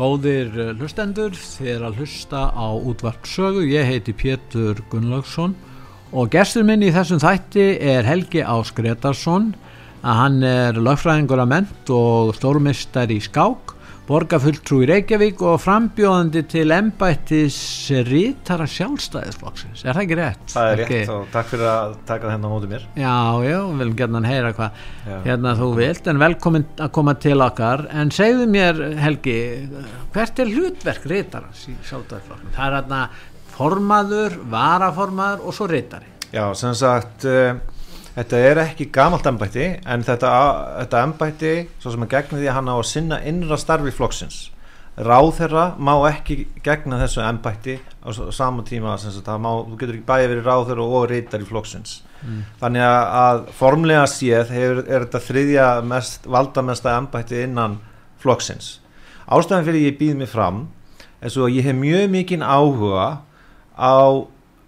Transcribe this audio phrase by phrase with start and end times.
[0.00, 5.52] Góðir eh, hlustendur, þið er að hlusta á útvarpsögu, ég heiti Pétur Gunnlaugsson
[6.16, 9.50] og gestur minn í þessum þætti er Helgi Ás Gretarsson
[10.00, 13.74] að hann er lögfræðingur að ment og stórmistar í skák
[14.10, 17.56] borgarfulltrú í Reykjavík og frambjóðandi til embættis
[18.08, 19.84] rítara sjálfstæðisflokksins.
[19.84, 20.42] Er það ekki rétt?
[20.50, 22.86] Það er rétt og takk fyrir að taka það hérna á móti mér.
[22.98, 23.14] Já,
[23.46, 24.84] já, við viljum gerna heyra hvað
[25.28, 29.38] hérna þú vilt, en velkomin að koma til okkar, en segðu mér Helgi,
[30.14, 32.54] hvert er hlutverk rítarans í sjálfstæðisflokknum?
[32.58, 33.02] Það er hérna
[33.54, 37.56] formaður, varaformaður og svo rítari Já, sem sagt uh,
[38.16, 40.30] þetta er ekki gamalt embætti en þetta,
[40.82, 44.40] þetta embætti svo sem að gegna því að hann á að sinna innra starfi flokksins.
[45.00, 50.08] Ráðherra má ekki gegna þessu embætti á s- sama tíma það má, þú getur ekki
[50.10, 52.02] bæði verið ráðherra og reytar í flokksins
[52.60, 57.78] þannig að, að formlega séð hefur, er þetta þriðja mest, valdamesta embætti innan
[58.20, 58.80] flokksins.
[59.30, 60.66] Ástæðan fyrir ég býð mig fram
[61.22, 63.06] er svo að ég hef mjög mikinn áhuga
[63.78, 63.96] á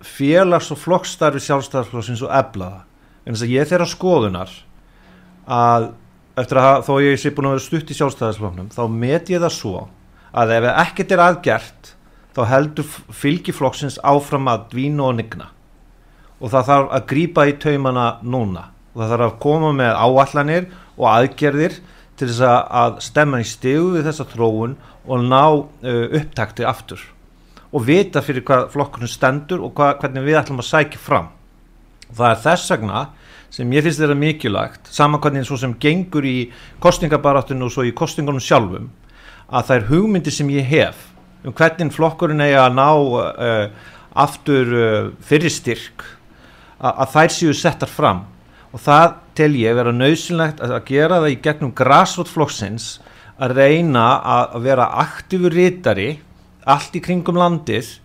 [0.00, 2.80] félags- og flokkstarfi sjálfstæðarflokksins og eflaða
[3.24, 4.54] en þess að ég þeirra skoðunar
[5.46, 5.88] að
[6.38, 9.56] eftir að þó ég sé búin að vera stutt í sjálfstæðarflokknum þá met ég það
[9.56, 9.82] svo
[10.32, 11.92] að ef ekkert er aðgert
[12.32, 15.48] þá heldur fylgi flokksins áfram að dvína og nigna.
[16.40, 18.70] Og það þarf að grípa í taumana núna.
[18.92, 21.76] Og það þarf að koma með áallanir og aðgerðir
[22.16, 27.05] til þess að, stemma í stegu við þessa þróun og ná uh, upptakti aftur.
[27.72, 31.30] Og vita fyrir hvað flokkurinn stendur og hvað, hvernig við ætlum að sækja fram
[32.17, 33.05] það er þess vegna
[33.52, 36.50] sem ég finnst þetta mikilvægt saman hvernig svo sem gengur í
[36.83, 38.90] kostningabaráttinu og svo í kostningunum sjálfum
[39.52, 41.08] að það er hugmyndi sem ég hef
[41.42, 43.64] um hvernig flokkurinn eigi að ná uh,
[44.24, 46.05] aftur uh, fyrir styrk
[46.83, 48.24] að, þær séu settar fram.
[48.73, 52.86] Og það tel ég vera nöðsynlegt að, gera það í gegnum græsrótflokksins
[53.42, 56.14] að reyna að vera aktífur rítari
[56.68, 57.98] allt í kringum landið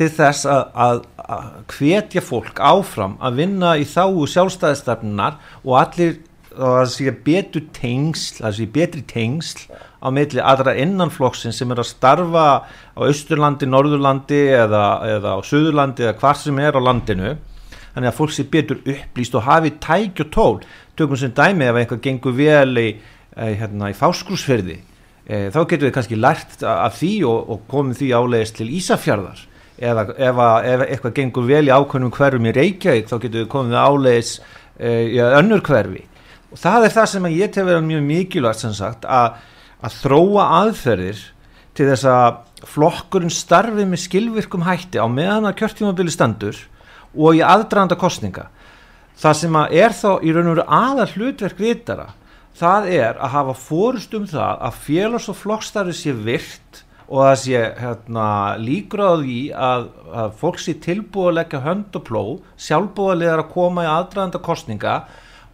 [0.00, 1.04] til þess að,
[1.70, 6.16] hvetja fólk áfram að vinna í þáu sjálfstæðistefnunar og allir
[6.50, 9.60] og það sé betur tengsl það sé betri tengsl
[10.02, 16.08] á milli aðra innanflokksinn sem er að starfa á Austurlandi, Norðurlandi eða, eða á Suðurlandi
[16.08, 17.36] eða hvar sem er á landinu.
[17.94, 20.56] Þannig að fólk sé betur upplýst og hafi tæk og tól.
[20.98, 22.88] Tökum sem dæmi ef eitthvað gengur vel í,
[23.36, 24.80] hérna, í fáskrúsferði
[25.30, 29.46] eh, þá getum við kannski lært af því og, og komum því áleiðist til Ísafjarðar
[29.80, 30.40] eða ef,
[30.72, 34.32] ef eitthvað gengur vel í ákveðnum hverfum í Reykjavík þá getum við komið áleiðis
[34.78, 36.04] eh, í önnur hverfi.
[36.50, 39.40] Og það er það sem ég til að vera mjög mikilvægt sem sagt að,
[39.80, 41.26] að þróa aðferðir
[41.78, 46.58] til þess að flokkurinn starfi með skilvirkum hætti á meðan að kjörtímabili stendur
[47.16, 48.48] og í aðdraðanda kostninga
[49.20, 52.10] það sem að er þá í raun og veru aðal hlutverk vitara
[52.60, 57.38] það er að hafa fórust um það að félags- og flokkstarfi sé virt og það
[57.42, 58.26] sé hérna,
[58.62, 59.88] líkur á því að,
[60.22, 62.22] að fólk sé tilbúið að leggja hönd og pló
[62.62, 64.94] sjálfbúðarlegar að koma í aðdraðanda kostninga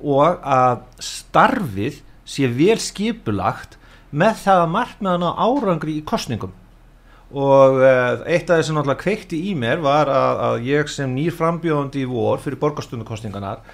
[0.05, 3.78] og að starfið sé vel skipulagt
[4.12, 6.53] með það að markmiðan á árangri í kostningum
[7.37, 11.34] og uh, eitt af þessi náttúrulega kveikti í mér var að, að ég sem nýr
[11.34, 13.65] frambjóðandi í vor fyrir borgarstundukostninganar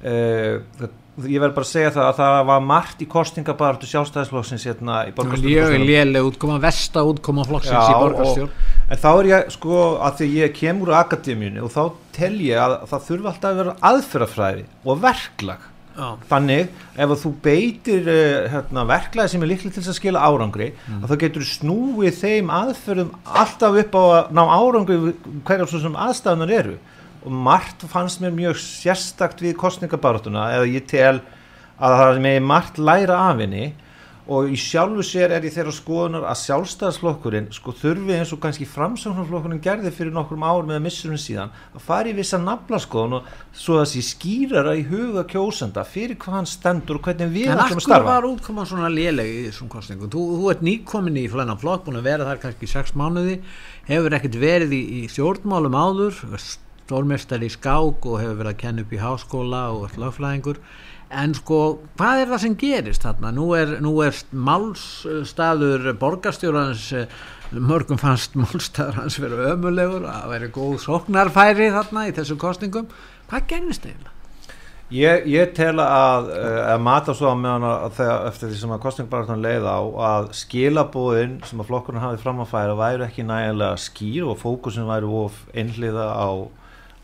[0.00, 5.14] ég verð bara að segja það að það var margt í kostningabartu sjálfstæðisflokksins hérna í
[5.16, 10.14] borgarstundukostninganar léleg útkoma, versta útkoma flokksins Já, í borgarstjórn En þá er ég sko að
[10.22, 11.82] því ég kemur úr akademíunni og þá
[12.16, 15.66] tel ég að það þurfa alltaf að vera aðferðafræði og verklag
[16.00, 16.06] Já.
[16.30, 16.68] þannig
[17.04, 21.02] ef þú beitir uh, hérna, verklaði sem er líklega til að skila árangri Mm.
[21.04, 24.96] að þá getur snúið þeim aðferðum alltaf upp á að ná árangri
[25.44, 26.76] hverjar svo sem aðstæðunar eru
[27.24, 31.20] og margt fannst mér mjög sérstakt við kostningabarátuna eða ég tel
[31.80, 33.70] að það er með margt læra af henni
[34.30, 38.68] og í sjálfu sér er ég þeirra skoðunar að sjálfstæðasflokkurinn sko þurfi eins og kannski
[38.70, 43.80] framsóknarflokkurinn gerði fyrir nokkrum árum eða missurum síðan að fara í vissa naflaskoðun og svo
[43.80, 47.64] að sé skýrara í huga kjósenda fyrir hvað hann stendur og hvernig við En ætlum
[47.64, 50.12] að akkur starfa var útkoma svona léleg í þessum kostningum?
[50.14, 53.40] Þú, þú ert nýkomin í flennan flokk, búin að vera þar kannski í sex mánuði,
[53.90, 56.26] hefur ekkert verið í, í stjórnmálum áður,
[56.90, 60.58] stórmestari í skák og hefur verið að kenna upp í háskóla og lögfræðingur
[61.10, 61.60] en sko,
[61.98, 63.32] hvað er það sem gerist þarna?
[63.34, 66.86] Nú er, nú er málstaður borgarstjórans
[67.50, 72.90] mörgum fannst málstaður hans verið ömulegur að verið góð sóknarfæri þarna í þessu kostningum
[73.30, 74.16] hvað gerist eiginlega?
[74.90, 76.32] Ég, ég tel að,
[76.66, 80.24] að mata svo að meðan að þegar, eftir því sem að kostningbarðan leið á að
[80.34, 85.12] skilabóðin sem að flokkurinn hafið fram að færa væri ekki nægilega skýr og fókusin væri
[85.20, 86.30] of einhliða á,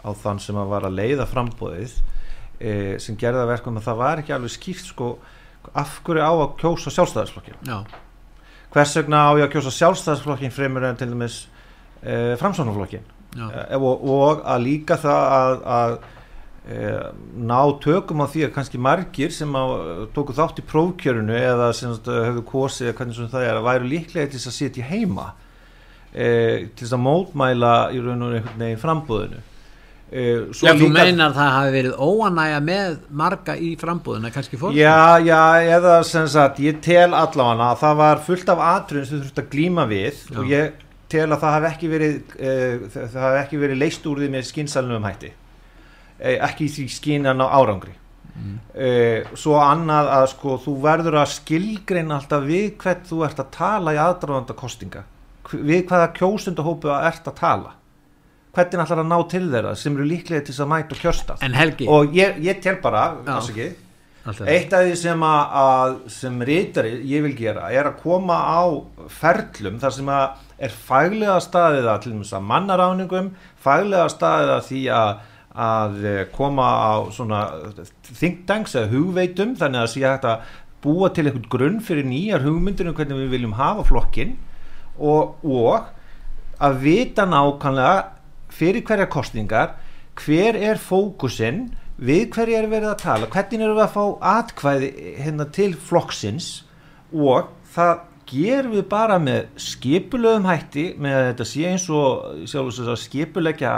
[0.07, 1.97] á þann sem að var að leiða frambóðið
[2.61, 2.73] e,
[3.03, 5.11] sem gerða verkum að það var ekki alveg skýrt sko
[5.75, 7.79] af hverju á að kjósa sjálfstæðarsflokkin Já.
[8.75, 11.41] hvers vegna á ég að kjósa sjálfstæðarsflokkin fremur en til dæmis
[12.03, 13.07] e, framsvonarflokkin
[13.37, 15.99] e, og, og að líka það að, að
[16.67, 19.53] Eh, ná tökum á því að kannski margir sem
[20.17, 23.91] tóku þátt í prófkjörunu eða sem hefur kosið eða hvernig sem það er að væru
[23.93, 25.29] líklega til að sitja heima
[26.11, 26.27] e,
[26.75, 29.39] til þess að mótmæla í raun og einhvern veginn frambúðinu
[30.11, 30.25] e,
[30.55, 34.77] Já, þú meinar að það hafi verið óanæga með marga í frambúðinu, kannski fólk?
[34.79, 35.41] Já, já,
[35.77, 39.43] eða sem sagt ég tel allavega að það var fullt af atrun sem þú þurft
[39.43, 40.37] að glíma við já.
[40.37, 42.55] og ég tel að það hafi ekki verið e,
[42.95, 45.33] það hafi ekki verið leist úr því með skinsalunum hætti
[46.17, 48.53] Eh, ekki því skinan á árangri mm.
[48.73, 53.51] uh, svo annað að sko þú verður að skilgreina alltaf við hvert þú ert að
[53.53, 55.03] tala í aðdraðanda kostinga
[55.53, 57.75] við hvaða kjósundahópu ert að tala
[58.57, 61.37] hvernig ætlar að ná til þeirra sem eru líklega til þess að mæta og kjörsta?
[61.93, 63.05] Og ég, ég tel bara
[63.37, 63.69] ekki,
[64.27, 68.65] eitt af því sem að, að sem reytari ég vil gera er að koma á
[69.13, 73.33] ferlum þar sem að er faglega staðið að til og með mannaráningum
[73.63, 75.17] faglega staðið að því að
[75.57, 77.41] að eh, koma á svona
[78.05, 80.51] think tanks eða hugveitum þannig að sé hægt að
[80.85, 84.35] búa til einhvern grunn fyrir nýjar hugmyndir um hvernig við viljum hafa flokkin
[85.01, 85.89] og, og
[86.61, 88.05] að vita nákvæmlega
[88.57, 89.77] fyrir hverja kostningar
[90.17, 94.05] hver er fókusinn við hverja er verið að tala hvernig eru við að fá
[94.37, 94.91] atkvæði
[95.23, 96.51] hérna til flokksins
[97.13, 103.75] og það gerum við bara með skipulöðum hætti með að þetta sé eins og skipulegja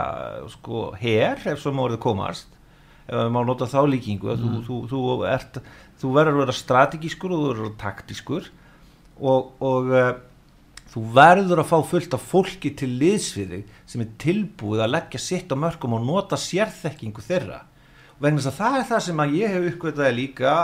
[0.54, 2.54] sko her ef svo máður það komast
[3.08, 4.46] ef maður má nota þá líkingu mm.
[4.66, 5.62] þú, þú, þú,
[6.00, 8.48] þú verður að vera strategískur og þú verður að vera taktískur
[9.18, 10.10] og, og uh,
[10.88, 15.52] þú verður að fá fullt af fólki til liðsviði sem er tilbúið að leggja sitt
[15.52, 17.60] á mörgum og nota sérþekkingu þeirra.
[18.16, 20.54] Og vegna þess að það er það sem að ég hef uppgötaði líka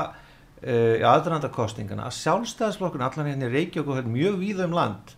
[0.65, 5.15] uh, í aðrandakostingana að sjálfstæðisflokkun allan hérna í Reykjavík og mjög víða um land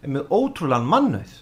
[0.00, 1.36] með ótrúlan mannauð.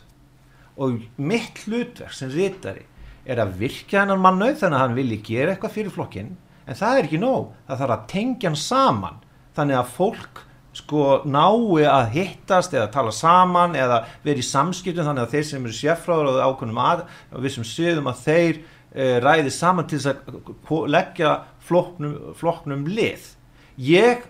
[0.79, 2.85] Og mitt hlutverk sem rítari
[3.29, 6.35] er að virka hennar mannauð þannig að hann vilji gera eitthvað fyrir flokkin
[6.69, 9.19] en það er ekki nóg, það þarf að tengja hann saman
[9.57, 10.43] þannig að fólk
[10.79, 15.69] sko nái að hittast eða tala saman eða verið í samskiptum þannig að þeir sem
[15.69, 17.05] eru sérfráður og ákveðnum að
[17.37, 21.33] við sem séðum að þeir e, ræði saman til þess að leggja
[21.69, 23.33] flokknum, flokknum lið.
[23.79, 24.29] Ég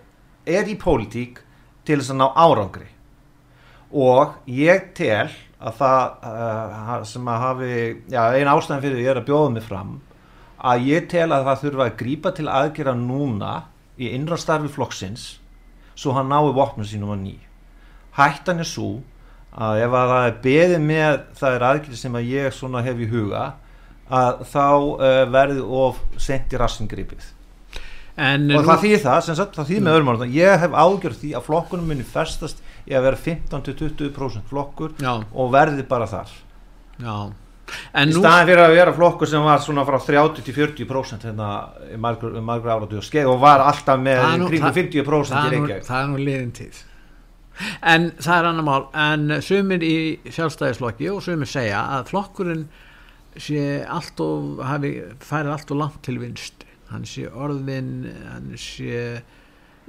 [0.49, 1.43] er í pólitík
[1.87, 2.89] til þess að ná árangri.
[3.89, 5.29] Og ég tel
[5.59, 7.71] að það uh, sem að hafi
[8.07, 9.97] já, einn ástæðan fyrir ég er að bjóða mig fram
[10.59, 13.51] að ég tel að það þurfa að grípa til aðgera núna
[13.99, 15.27] í innra starfi flokksins
[15.99, 17.35] svo hann nái vopnum sínum að ný
[18.19, 18.99] hættan er svo
[19.59, 23.01] að ef að það er beðið með það er aðgjörð sem að ég svona hef
[23.01, 23.43] í huga
[24.09, 27.27] að þá uh, verði of sent í rassingripið
[28.19, 28.61] og nú...
[28.67, 31.91] það þýðir það, sagt, það þýðir með öðrum orðan ég hef ágjörð því að flokkunum
[31.93, 35.13] muni festast í að vera 15-20% flokkur Já.
[35.19, 36.33] og verði bara þar
[36.99, 37.15] Já.
[37.69, 38.19] Í nú...
[38.19, 41.49] staðin fyrir að vera flokkur sem var svona frá 30-40% hérna
[41.93, 45.87] í margur, margur áratu og skeið og var alltaf með kringu 50% í Reykjavík.
[45.87, 46.83] það er nú liðin tíð.
[47.83, 48.85] En það er annar mál.
[48.95, 49.95] En sumir í
[50.31, 52.69] sjálfstæðisflokki og sumir segja að flokkurinn
[53.39, 59.21] sé allt og hafi færið allt og langt til vinst hann sé orðin hann sé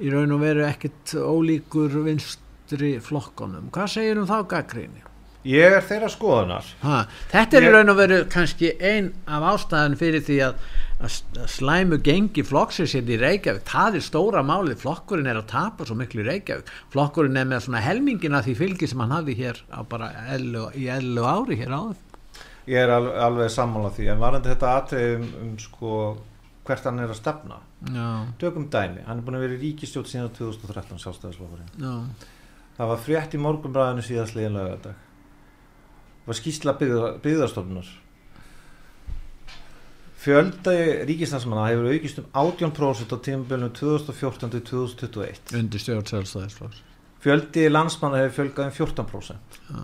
[0.01, 5.01] í raun og veru ekkit ólíkur vinstri flokkonum hvað segir um þá gaggríni?
[5.47, 6.67] Ég er þeirra skoðunar.
[6.83, 6.97] Ha,
[7.31, 10.59] Þetta er í raun og veru kannski ein af ástæðan fyrir því að,
[11.01, 11.15] að
[11.49, 14.77] slæmu gengi flokksins hérna í Reykjavík, það er stóra málið.
[14.83, 16.69] Flokkurinn er að tapa svo miklu í Reykjavík.
[16.93, 21.25] Flokkurinn er með svona helmingina því fylgi sem hann hafði hér bara ellu, í ellu
[21.25, 21.99] ári hér áður.
[22.69, 25.99] Ég er alveg, alveg sammálað því en varandi þetta aðtrið um, um sko
[26.69, 27.63] hvert hann er að stefna.
[28.37, 31.79] Tökum dæmi, hann er búin að vera í ríkistjótt síðan 2013 sjálfstæðisflokkurinn.
[32.77, 34.93] Það var frétt í morgunbræðinu síðast það
[36.31, 37.91] var skýrsla byggðarstofnunar
[40.21, 46.83] fjöldaði ríkistansmanna hefur aukist um 18% á tímabölunum 2014-2021 undir stjórn sjálfstæðisflokks.
[47.21, 49.83] Fjöldi landsmanna hefur fjölgað um 14% Já.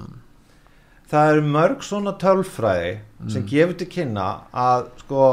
[1.08, 2.98] Það eru mörg svona tölfræði
[3.32, 5.28] sem gefur til kynna að sko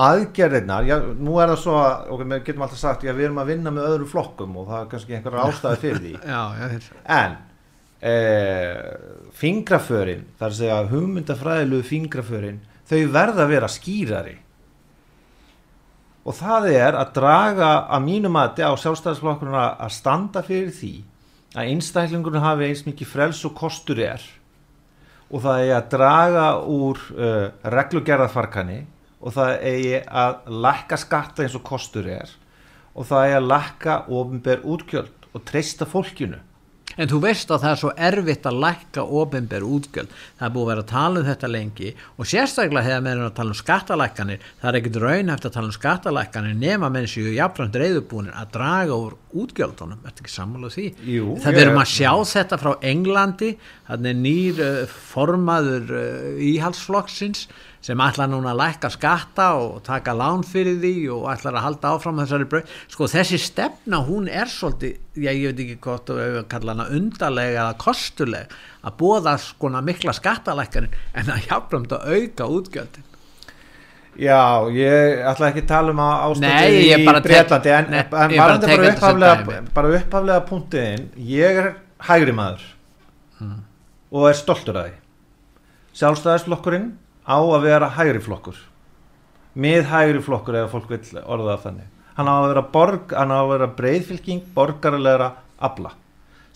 [0.00, 3.40] aðgerðirnar, já, nú er það svo að, ok, við getum alltaf sagt, já, við erum
[3.42, 6.12] að vinna með öðrum flokkum og það er kannski einhverja ástæði fyrir því.
[6.30, 6.68] Já, já,
[7.18, 7.34] en
[8.00, 14.36] fingraförin þar að segja hugmyndafræðilegu fingraförin þau verða að vera skýrari.
[16.24, 20.92] Og það er að draga að mínu mati á sjálfstæðisflokkurinn að standa fyrir því
[21.56, 24.22] að einstæklingurinn hafi eins mikið frels og kostur er.
[25.30, 28.82] Og það er að draga úr uh, reglugerðarfarkani
[29.20, 32.30] og það eigi að lækka skatta eins og kostur er.
[32.94, 36.40] Og það eigi að lækka ofinber útgjöld og treysta fólkinu
[37.00, 40.10] En þú veist að það er svo erfitt að lækka ofinber útgjöld.
[40.36, 43.36] Það er búið að vera að tala um þetta lengi og sérstaklega hefur meðan að
[43.38, 44.44] tala um skattalækkanir.
[44.60, 48.52] Það er ekkit raun eftir að tala um skattalækkanir nema menn séu jafnframt reyðubúinir að
[48.58, 50.02] draga úr útgjöldunum.
[50.04, 50.86] Er þetta ekki sammálað því?
[51.14, 53.50] Jú, það verðum að sjá þetta frá Englandi.
[53.90, 57.48] Þannig nýr uh, formaður uh, íhalsflokksins
[57.80, 61.92] sem ætlar núna að lækka skatta og taka lán fyrir því og ætlar að halda
[61.94, 62.72] áfram þessari bröð.
[62.92, 66.88] Sko þessi stefna hún er svolítið, já ég veit ekki hvort að við kalla hana
[66.96, 73.06] undarlega eða kostuleg að bóða skona mikla skattalækkanir en að hjálpum að auka útgjöldin.
[74.20, 76.00] Já, ég ætla ekki að tala um
[76.44, 81.72] ég í Breitlandi en, en bara bara upphaflega, bara upphaflega punktiðin ég er
[82.10, 82.66] hægri maður
[83.40, 83.62] Hmm.
[84.12, 84.96] og er stoltur að því
[85.96, 86.90] sjálfstæðisflokkurinn
[87.30, 88.58] á að vera hægri flokkur.
[89.54, 91.88] Með hægri flokkur eða fólk vil orða þannig.
[92.18, 95.94] Hann á að vera, borg, á að vera breyðfylking borgarlegra abla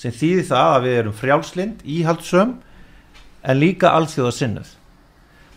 [0.01, 2.57] sem þýðir það að við erum frjálslind íhaldsöm
[3.45, 4.73] en líka alþjóða sinnuð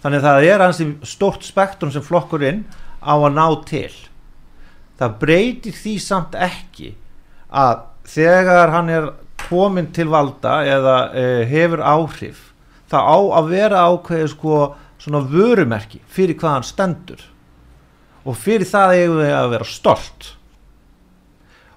[0.04, 2.66] þannig að það er hansi stort spektrum sem flokkurinn
[3.02, 3.94] á að ná til.
[4.98, 6.94] Það breytir því samt ekki
[7.48, 9.10] að þegar hann er
[9.48, 12.44] komin til valda eða uh, hefur áhrif
[12.92, 14.60] það á að vera ákveðið sko
[15.08, 17.22] svona vörumerki fyrir hvað hann stendur.
[18.28, 20.34] Og fyrir það eigum við að vera stolt.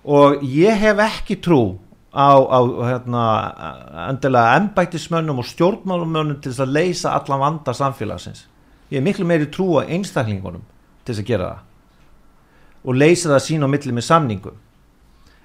[0.03, 1.79] Og ég hef ekki trú
[2.11, 2.59] á, á
[2.89, 3.25] hérna,
[4.09, 8.47] endilega embættismönnum og stjórnmálumönnum til þess að leysa allan vanda samfélagsins.
[8.91, 10.65] Ég hef miklu meiri trú á einstaklingunum
[11.05, 11.67] til þess að gera það.
[12.81, 14.59] Og leysa það sín á milli með samningum.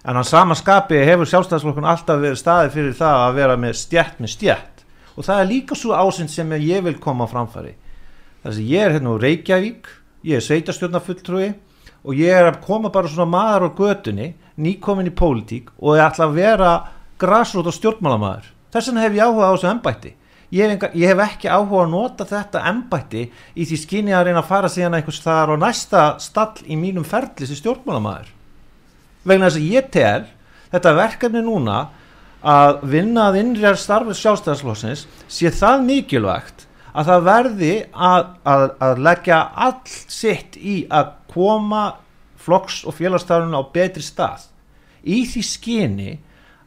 [0.06, 4.20] En hann sama skapi hefur sjálfstæðsflokkun alltaf verið staði fyrir það að vera með stjætt
[4.22, 4.75] með stjætt
[5.16, 7.76] og það er líka svo ásinn sem ég vil koma framfæri.
[8.44, 9.88] Þess að ég er hérna úr Reykjavík
[10.26, 11.54] ég er sveitarstjórnafulltrúi
[12.06, 16.06] og ég er að koma bara svona maður á götunni nýkomin í pólitík og ég
[16.06, 16.76] ætla að vera
[17.22, 20.14] græsrót og stjórnmálamæður þess vegna hef ég áhuga á þessu embætti.
[20.56, 24.50] Ég ég hef ekki áhuga að nota þetta embætti í því skinni að reyna að
[24.52, 28.32] fara síðan einhvers þar á næsta stall í mínum ferli sem stjórnmálamæður
[29.26, 30.26] vegna þess að ég tel
[30.72, 31.78] þetta verkefni núna
[32.44, 36.66] að vinna að innrjar starfið sjálfstæðarslósins sé það mikilvægt
[36.96, 41.86] að það verði að, að, að leggja allt sitt í að koma
[42.46, 44.46] flokks og félagstaflunum á betri stað.
[45.04, 46.12] Í því skyni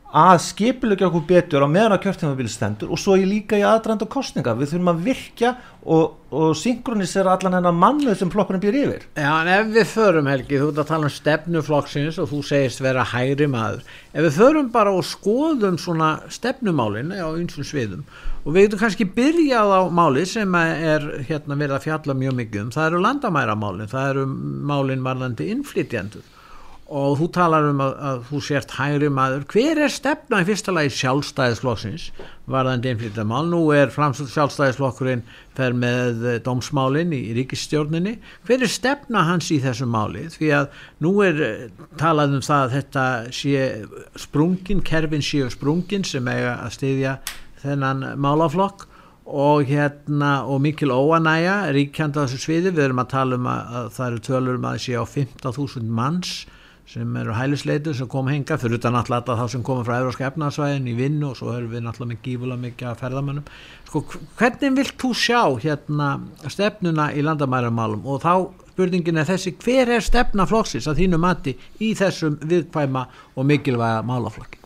[0.08, 4.06] að skipilegja okkur betur á meðan að kjörtímabili stendur og svo ég líka í aðdrand
[4.06, 5.50] og kostninga við þurfum að virkja
[5.84, 9.04] og, og synkronisera allan hennar mannuð sem flokkurinn býr yfir.
[9.20, 12.80] Já, en ef við förum Helgi, þú ert að tala um stefnuflokksins og þú segist
[12.84, 13.84] vera hægri maður.
[14.14, 18.08] Ef við förum bara og skoðum svona stefnumálin á einsum sviðum
[18.48, 22.62] og við getum kannski byrjað á máli sem er hérna verið að fjalla mjög mikið
[22.62, 24.26] um, það eru landamæramálin það eru
[24.70, 26.24] málin varðandi innflytjendur
[26.88, 29.42] og þú talar um að, að þú sért hægri maður.
[29.52, 32.06] Hver er stefna í fyrsta lagi sjálfstæðisflokksins
[32.48, 35.24] varðandi innflytjamál nú er framstöld sjálfstæðisflokkurinn
[35.58, 38.16] fer með eh, dómsmálin í, í ríkistjórninni
[38.48, 40.24] hver er stefna hans í þessu máli?
[40.32, 41.64] Því að nú er eh,
[42.00, 43.64] talað um það að þetta sé
[44.24, 47.18] sprungin, kerfin séu sprungin sem eiga að styðja
[47.64, 48.88] þennan málaflokk.
[49.28, 53.74] Og hérna og mikil óanæja ríkjandi á þessu sviði, við erum að tala um að,
[53.76, 56.30] að það eru tölur um að það sé á 15.000 manns
[56.88, 60.86] sem eru hælisleitur sem kom henga fyrir utan alltaf þá sem koma frá Európska efnarsvæðin
[60.88, 63.50] í vinnu og svo erum við náttúrulega með gífulega mikið að ferðamannum
[63.90, 64.02] sko,
[64.38, 66.06] hvernig vilt þú sjá hérna
[66.48, 68.32] stefnuna í landamæramálum og þá
[68.70, 71.54] spurningin er þessi hver er stefna flokksins að þínu mati
[71.84, 73.02] í þessum viðkvæma
[73.34, 74.62] og mikilvæga málaflokki?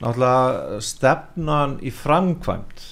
[0.00, 2.86] Náttúrulega stefnan í framkvæmt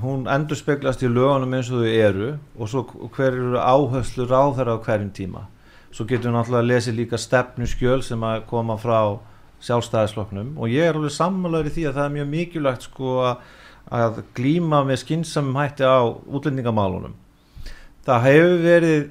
[0.00, 4.56] hún endur speglast í lögunum eins og þau eru og svo hver eru áherslu ráð
[4.60, 5.44] þeirra á hverjum tíma
[5.94, 8.98] svo getum við náttúrulega að lesa líka stefnu skjöl sem að koma frá
[9.66, 10.54] sjálfstæðisflokknum.
[10.60, 14.82] Og ég er alveg sammálaður í því að það er mjög mikilvægt sko að, glíma
[14.86, 17.14] með skynnsamum hætti á útlendingamálunum.
[18.06, 19.08] Það hefur verið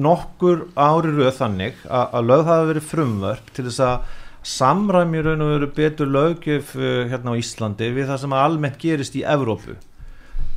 [0.00, 5.44] nokkur ári rauð þannig að, að lögð hafa verið frumvörp til þess að samræmi raun
[5.44, 9.76] og veru betur lögjöf uh, hérna á Íslandi við það sem almennt gerist í Evrópu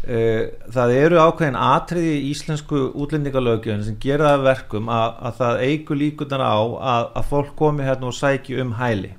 [0.03, 5.99] það eru ákveðin atriði í íslensku útlendingalögjöfin sem gera það verkum að, að það eigur
[6.01, 9.13] líkunar á að, að fólk komi hérna og sæki um hæli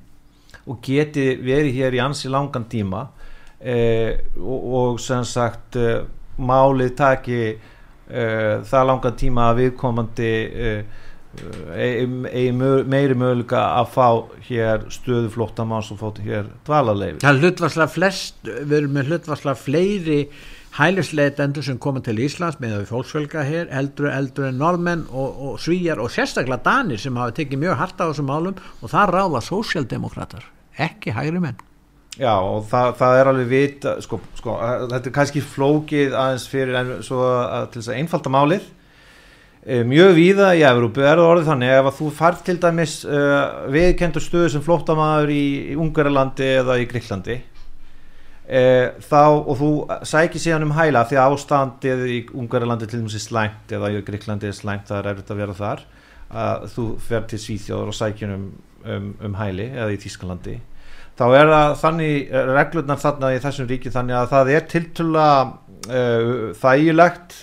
[0.68, 3.06] og geti verið hér í ansi langan tíma.
[3.64, 6.02] Uh, og, og sem sagt uh,
[6.36, 10.32] málið taki uh, það langan tíma að viðkomandi
[11.74, 14.08] eigi meiri möguleika að fá
[14.46, 19.58] hér stöðu flottamanns og fóta hér dvalarleifi Það er hlutvarslega flest, við erum með hlutvarslega
[19.58, 20.20] fleiri
[20.78, 25.60] hælisleitendur sem koma til Íslands með að við fólksvelga hér, eldur en normenn og, og
[25.62, 29.42] svíjar og sérstaklega danir sem hafa tekið mjög harta á þessum málum og það ráða
[29.48, 30.46] sósjaldemokrater,
[30.88, 31.60] ekki hægri menn.
[32.14, 34.56] Já og það, það er alveg vita, sko, sko,
[34.92, 38.72] þetta er kannski flókið aðeins fyrir en svo að til þess að einfalda málið
[39.64, 42.96] Eh, mjög víða í Evrópu er það orðið þannig ef að þú fær til dæmis
[43.08, 47.38] uh, viðkendur stöðu sem flótamaður í, í Ungarlandi eða í Gríklandi
[48.48, 49.70] uh, þá og þú
[50.10, 54.04] sækir síðan um hæla því að ástandið í Ungarlandi til dæmis er slæmt eða í
[54.06, 55.88] Gríklandi er slæmt það er erfitt að vera þar.
[56.34, 58.46] Að þú fer til Svíþjóður og sækir um,
[58.84, 60.60] um, um hæli eða í Tískalandi
[61.18, 66.30] þá er það þannig reglurnar þarna í þessum ríki þannig að það er tiltula uh,
[66.58, 67.36] þægilegt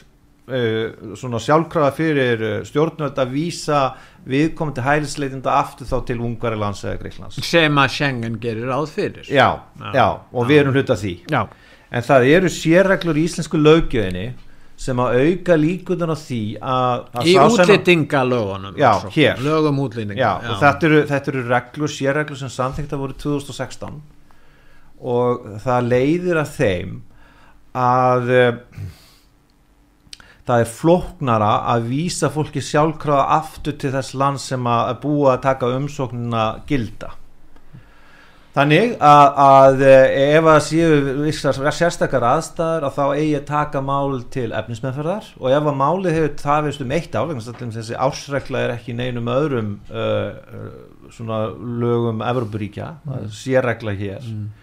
[0.49, 3.81] uh, svona sjálfkrafa fyrir uh, stjórnvöld að vísa
[4.29, 9.25] viðkomandi hælisleitinda aftur þá til Ungarilands eða Greiklands sem að Schengen gerir ráð fyrir.
[9.27, 11.17] Já, já, já og við erum hluta því.
[11.31, 11.43] Já.
[11.91, 14.29] en það eru sérreglur í íslensku lögjöðinni
[14.81, 19.43] sem að auka líkunar á því að, í útlýtingalögunum já, hér.
[19.45, 23.99] lögum útlýtinga og þetta eru, þetta eru reglur, sérreglur sem samþengta voru 2016
[25.01, 26.97] og það leiðir að þeim
[27.77, 28.33] að
[30.51, 35.43] það er floknara að vísa fólki sjálfkrafa aftur til þess land sem að búa að
[35.47, 37.13] taka umsóknuna gilda
[38.51, 41.33] þannig að, að ef að séu
[41.71, 46.33] sérstakar aðstæðar að þá eigi að taka mál til efnismennferðar og ef að málið hefur
[46.41, 50.33] tafist um eitt ár þessi ásregla er ekki neinum öðrum uh,
[51.11, 53.31] svona lögum Evroparíkja, mm.
[53.39, 54.60] sérregla hér mm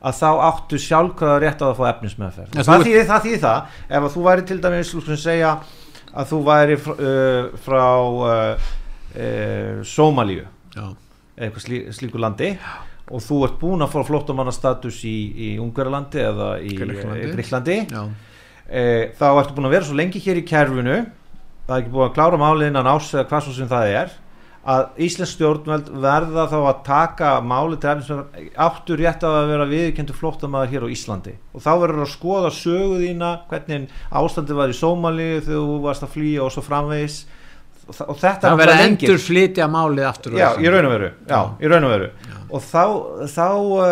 [0.00, 3.74] að þá áttu sjálfkvæða rétt á að fá efnismöðferð ja, það þýðir það, þýð það
[3.90, 5.50] ef að þú væri til dæmis segja
[6.10, 7.84] að þú væri frá, uh, frá
[8.28, 8.70] uh,
[9.14, 10.46] uh, Sómalíu
[11.40, 12.54] eitthvað slí, slíku landi
[13.10, 19.56] og þú ert búin að fá flottumannastatus í, í Ungarlandi eða í Gríklandi þá ertu
[19.56, 20.98] búin að vera svo lengi hér í kerfinu
[21.66, 24.14] það er ekki búin að klára máliðin að nása eða hvað svo sem það er
[24.68, 30.18] að Íslands stjórnveld verða þá að taka máli til efnisverðar áttur rétt að vera viðkendur
[30.18, 31.34] flóttamæður hér á Íslandi.
[31.56, 36.14] Og þá verður að skoða söguðína hvernig ástandi var í Sómali þegar þú varst að
[36.16, 37.18] flýja og svo framvegis.
[38.04, 41.88] Og þetta verður endur flytja málið aftur já, í raun og veru, já, í raun
[42.50, 42.84] og þá,
[43.30, 43.86] þá uh,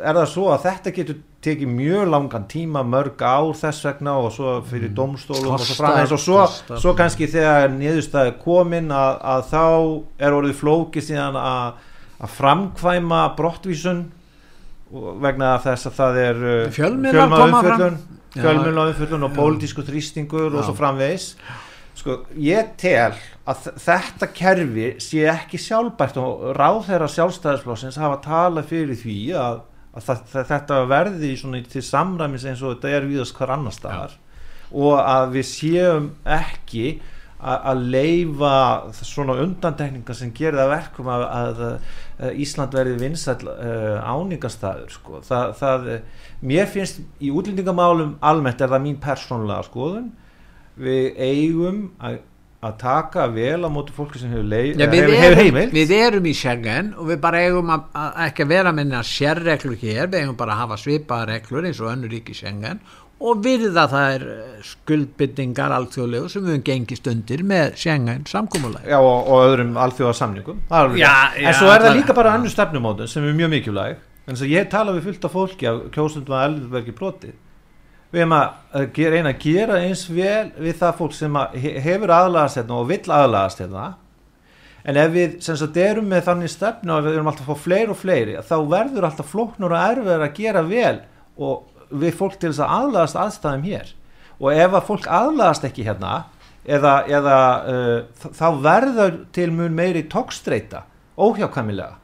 [0.00, 4.32] er það svo að þetta getur tekið mjög langan tíma, mörg ár þess vegna og
[4.34, 4.96] svo fyrir mm.
[4.98, 9.64] domstólum og svo framhengis og svo, kostar, svo kannski þegar niðurstaði komin að, að þá
[10.26, 11.86] er orðið flókið síðan að,
[12.18, 14.04] að framkvæma brottvísun
[15.24, 18.02] vegna þess að það er uh, fjölmjölaumfjöldun
[18.34, 21.34] fjölmjölaumfjöldun og pólitísku þrýstingur og svo framvegis.
[21.94, 23.14] Sko ég tel
[23.46, 29.60] að þetta kerfi sé ekki sjálfbært og ráð þeirra sjálfstæðisflósins hafa talað fyrir því að
[29.94, 34.14] að það, þetta verði svona til samræmis eins og þetta er viðast hver annar staðar
[34.14, 34.22] ja.
[34.74, 36.86] og að við séum ekki
[37.44, 38.54] að leifa
[39.04, 41.58] svona undantekningar sem gerir það verkum að, að,
[42.16, 45.20] að Ísland verði vinsall uh, áningastæður sko.
[45.26, 45.90] það, það,
[46.40, 50.08] mér finnst í útlendingamálum almennt er það mín persónulega skoðun
[50.80, 52.22] við eigum að
[52.64, 56.28] að taka vel á mótu fólki sem hefur, leið, Já, hefur, hefur heimilt við erum
[56.28, 60.08] í Schengen og við bara eigum að, að ekki vera með sérreglur hér.
[60.08, 62.80] Við eigum bara að hafa svipaða reglur eins og önnur ríki Schengen
[63.24, 68.90] og virða það er eh, skuldbyttingar alþjóðlegu sem við hefum gengist undir með Schengen samkómulega
[68.90, 73.38] Já og, og öðrum alþjóðarsamningum en svo er það líka bara annu stefnumótu sem er
[73.38, 74.02] mjög mikilvæg.
[74.24, 77.34] En þess að ég tala við fullt af fólki af kjósundum að elverki brotið
[78.14, 81.38] við erum að gera, eina að gera eins vel við það fólk sem
[81.84, 83.86] hefur aðlagast hérna og vill aðlagast hérna.
[84.84, 87.64] En ef við sem sagt erum með þannig stefnu og við erum alltaf að fá
[87.64, 90.96] fleiri og fleiri þá verður alltaf flóknur og erfiður að gera vel
[91.40, 93.92] og við fólk til þess að aðlagast aðstæðum hér.
[94.42, 96.14] Og ef að fólk aðlagast ekki hérna
[96.64, 100.84] eða, eða uh, þá verður til mun meiri tókstreita
[101.16, 101.96] óhjákamilega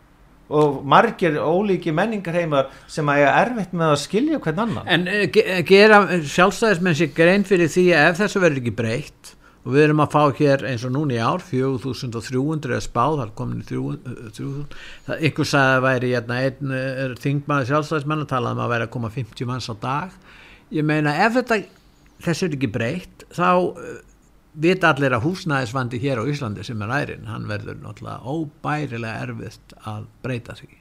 [0.51, 4.89] og margir ólíki menningar heimar sem að er erfitt með að skilja hvern annan.
[4.91, 5.27] En uh,
[5.67, 6.01] gera
[6.37, 10.15] sjálfstæðismenn sér grein fyrir því að ef þessu verður ekki breytt og við erum að
[10.15, 14.79] fá hér eins og núna í ár 4300 eða spáð það er komin í 3000
[15.09, 18.89] það einhver sagði að væri hérna, einn er þingmaður sjálfstæðismenn að tala um að væri
[18.89, 20.15] að koma 50 manns á dag.
[20.73, 21.61] Ég meina ef þetta
[22.25, 23.51] þessu er ekki breytt þá
[24.53, 29.75] vita allir að húsnæðisvandi hér á Íslandi sem er ærin, hann verður náttúrulega óbærilega erfitt
[29.87, 30.77] að breyta sig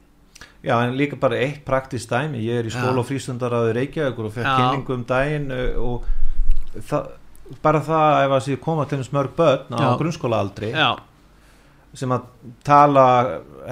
[0.64, 4.28] Já, en líka bara eitt praktist dæmi, ég er í skóla og frístundar að Reykjavíkur
[4.28, 6.08] og fekk kynningu um daginn og
[6.88, 7.14] það
[7.64, 10.90] bara það ef að sé koma til smörg börn á grunnskólaaldri Já.
[11.98, 12.28] sem að
[12.66, 13.06] tala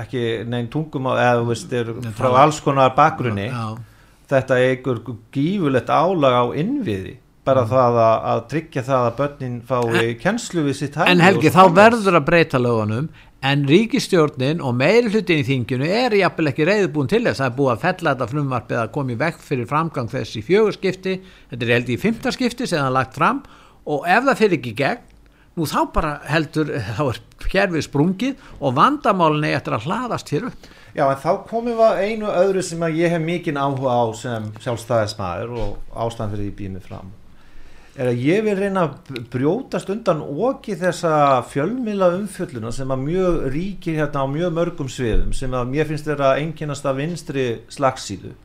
[0.01, 1.75] ekki neinn tungum eða veist,
[2.17, 3.77] frá alls konar bakgrunni Já.
[4.31, 7.71] þetta einhver gífulegt álag á innviði bara mm.
[7.71, 11.63] það að, að tryggja það að börnin fái kennslu við sitt hægni En Helgi þá
[11.75, 13.09] verður að breyta lögunum
[13.45, 17.37] en ríkistjórnin og meiri hlutin í þingjunu er jafnvel ekki reyðbúin til þess.
[17.37, 20.43] Að það er búið að fella þetta frumvarpið að komi vekk fyrir framgang þess í
[20.47, 21.19] fjögurskipti
[21.51, 23.43] þetta er held í fymtarskipti sem það er lagt fram.
[23.87, 25.05] Og ef það fyrir ekki gegn
[25.57, 27.21] nú þá bara heldur þá er
[27.53, 30.73] hérfið sprungið og vandamálinni eftir að hlaðast hér upp.
[30.97, 35.55] Já en þá komum við einu öðru sem ég hef mikinn áhuga á sem sjálfstæðismæður
[35.61, 37.16] og ástæðan fyrir því býmið fram
[37.97, 43.37] er að ég vil reyna að brjótast undan okki þessa fjölmila umfjölluna sem að mjög
[43.55, 48.35] ríkir hérna á mjög mörgum sviðum sem að mér finnst þetta enginast að vinstri slagsíðu.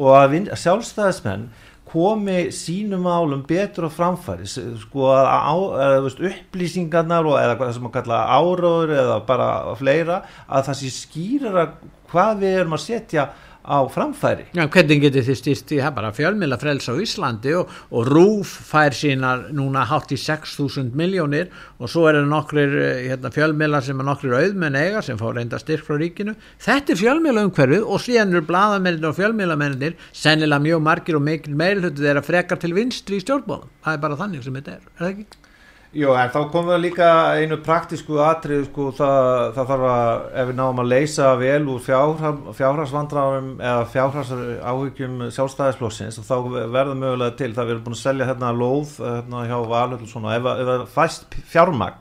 [0.00, 1.48] Og að, að sjálfstæðismenn
[1.90, 5.54] komi sínum álum betur á framfæri sko að á,
[5.86, 9.48] eða, veist, upplýsingarnar og, eða hvað sem að kalla áróður eða bara
[9.78, 11.64] fleira að það sé skýra
[12.10, 13.26] hvað við erum að setja
[13.70, 14.48] á framfæri.
[14.56, 18.96] Já, hvernig getur þið stýrt í bara fjölmila frels á Íslandi og, og RÚF fær
[18.96, 24.02] sínar núna hátt í 6.000 miljónir og svo er það nokkrir eh, hérna, fjölmila sem
[24.02, 26.34] er nokkrir auðmenn eiga sem fá reynda styrk frá ríkinu.
[26.60, 31.54] Þetta er fjölmila umhverfið og síðan eru bladamennir og fjölmilamennir sennilega mjög margir og mikil
[31.58, 33.70] meilhutu þeirra frekar til vinstri í stjórnbólum.
[33.86, 35.49] Það er bara þannig sem þetta er, er það ekki?
[35.90, 40.44] Jú, en þá komum við líka einu praktísku atrið, sko, það, það þarf að, ef
[40.46, 46.36] við náum að leysa vel úr fjárhagsvandráðum eða fjárhagsáhyggjum sjálfstæðisflóksins, þá
[46.70, 50.36] verður mögulega til, það við erum búin að selja hérna lóð hérna hjá og svona,
[50.36, 51.96] ef það fæst fjármagn,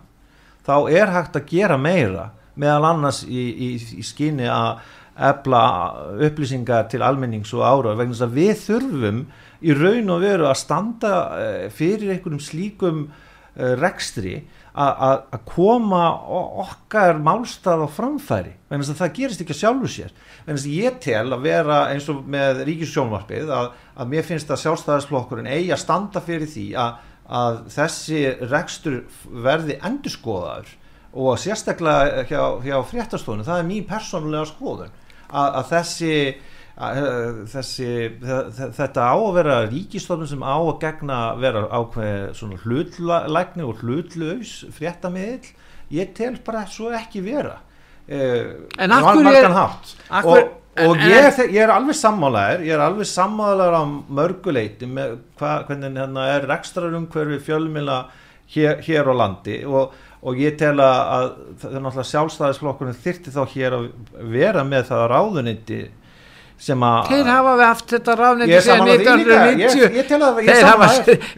[0.70, 4.84] þá er hægt að gera meira, meðal annars í, í, í skyni að
[5.32, 5.64] ebla
[6.28, 9.24] upplýsingar til almennings og ára, vegna þess að við þurfum
[9.66, 13.02] í raun og veru að standa eh, fyrir einhverjum slíkum
[13.80, 14.40] rekstri
[14.80, 16.04] að koma
[16.64, 18.54] okkar málstað á framfæri.
[18.70, 20.14] Þannig að það gerist ekki að sjálfu sér.
[20.46, 24.62] Þannig að ég tel að vera eins og með ríkissjónvarpið að, að mér finnst að
[24.64, 27.02] sjálfstæðisflokkurinn eigi að standa fyrir því að,
[27.42, 28.22] að þessi
[28.54, 29.02] rekstur
[29.50, 30.72] verði endurskoðaður
[31.20, 37.88] og sérstaklega hjá, hjá fréttastofunum, það er mjög persónulega skoðun að, að þessi Eh, þessi,
[38.24, 44.54] þetta á að vera ríkistofnum sem á að gegna vera ákveð svona hlutlækni og hlutlaus
[44.78, 45.50] fréttamiðil
[45.92, 47.58] ég tel bara svo ekki vera.
[48.08, 50.38] Eh, en akkur er akkur, og,
[50.80, 53.84] og en, ég, en, ég er alveg sammálaður ég er alveg sammálaður á
[54.18, 58.00] mörguleiti með hva, hvernig hérna er rekstrarumhverfi fjölmila
[58.56, 59.60] hér, hér á landi.
[59.68, 63.90] Og, og ég tel að það er náttúrulega sjálfstæðisflokkurinn þyrti þá hér að
[64.32, 65.84] vera með það ráðunindi
[66.60, 70.50] þeir hafa við haft þetta ráðniti síðan 1990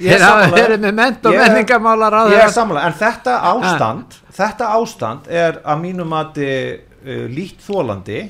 [0.02, 2.36] þeir hafa verið með ment og menningamála ráð
[2.82, 8.24] en þetta ástand þetta ástand er að mínum að uh, lít þólandi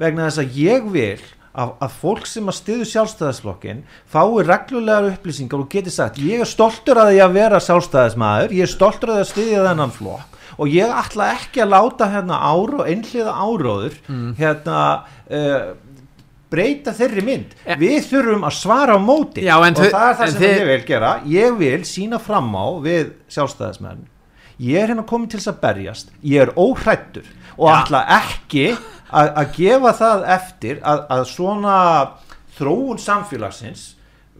[0.00, 1.24] vegna þess að ég vil
[1.56, 6.50] að, að fólk sem að stiðu sjálfstæðisflokkin fái reglulegar upplýsingar og geti sagt ég er
[6.50, 10.36] stoltur að ég að vera sjálfstæðismæður ég er stoltur að ég að stiðja þennan flokk
[10.56, 14.28] og ég ætla ekki að láta hérna og einhliða áróður mm.
[14.38, 14.78] hérna
[15.28, 15.66] uh,
[16.52, 17.54] breyta þeirri mynd.
[17.66, 17.76] Ja.
[17.80, 19.46] við þurfum að svara á móti.
[19.46, 20.52] Já, og það er það sem þið...
[20.52, 21.14] ég vil gera.
[21.30, 24.04] Ég vil sína fram á við sjálfstæðismenn.
[24.56, 26.14] Ég er hérna komið til þess að berjast.
[26.24, 27.80] Ég er óhrættur og ja.
[27.80, 28.70] ætla ekki
[29.16, 31.76] að gefa það eftir að, að svona
[32.56, 33.84] þróun samfélagsins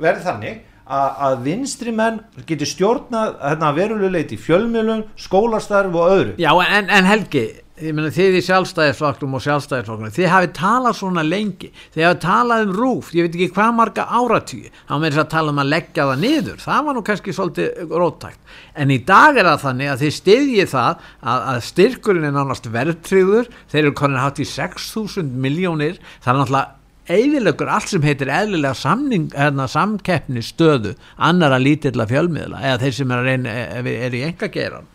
[0.00, 6.34] verði þannig að vinstri menn getur stjórnað hérna, veruleguleiti fjölmjölun, skólastarf og öðru.
[6.38, 11.24] Já en, en Helgi ég meina þið í sjálfstæðisflokkum og sjálfstæðisflokkum þið hafið talað svona
[11.26, 11.68] lengi.
[11.92, 15.28] Þið hafið talað um rúf, ég veit ekki hvað marga áratýi, þá með þess að
[15.34, 18.40] tala um að leggja það niður, það var nú kannski svolítið róttækt,
[18.80, 22.72] en í dag er það þannig að þið stiðjið það að, að styrkurinn er nánast
[22.78, 26.74] verðtriður þeir eru konin hátt í 6.000 miljónir, það er náttúrulega
[27.06, 33.12] eðilegur allt sem heitir eðlilega samning, hérna, samkeppni stöðu annara lítilla fjölmiðla eða þeir sem
[33.14, 34.88] er, reyna, er í enga geran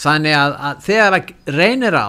[0.00, 2.08] þannig að, að þegar að reynir á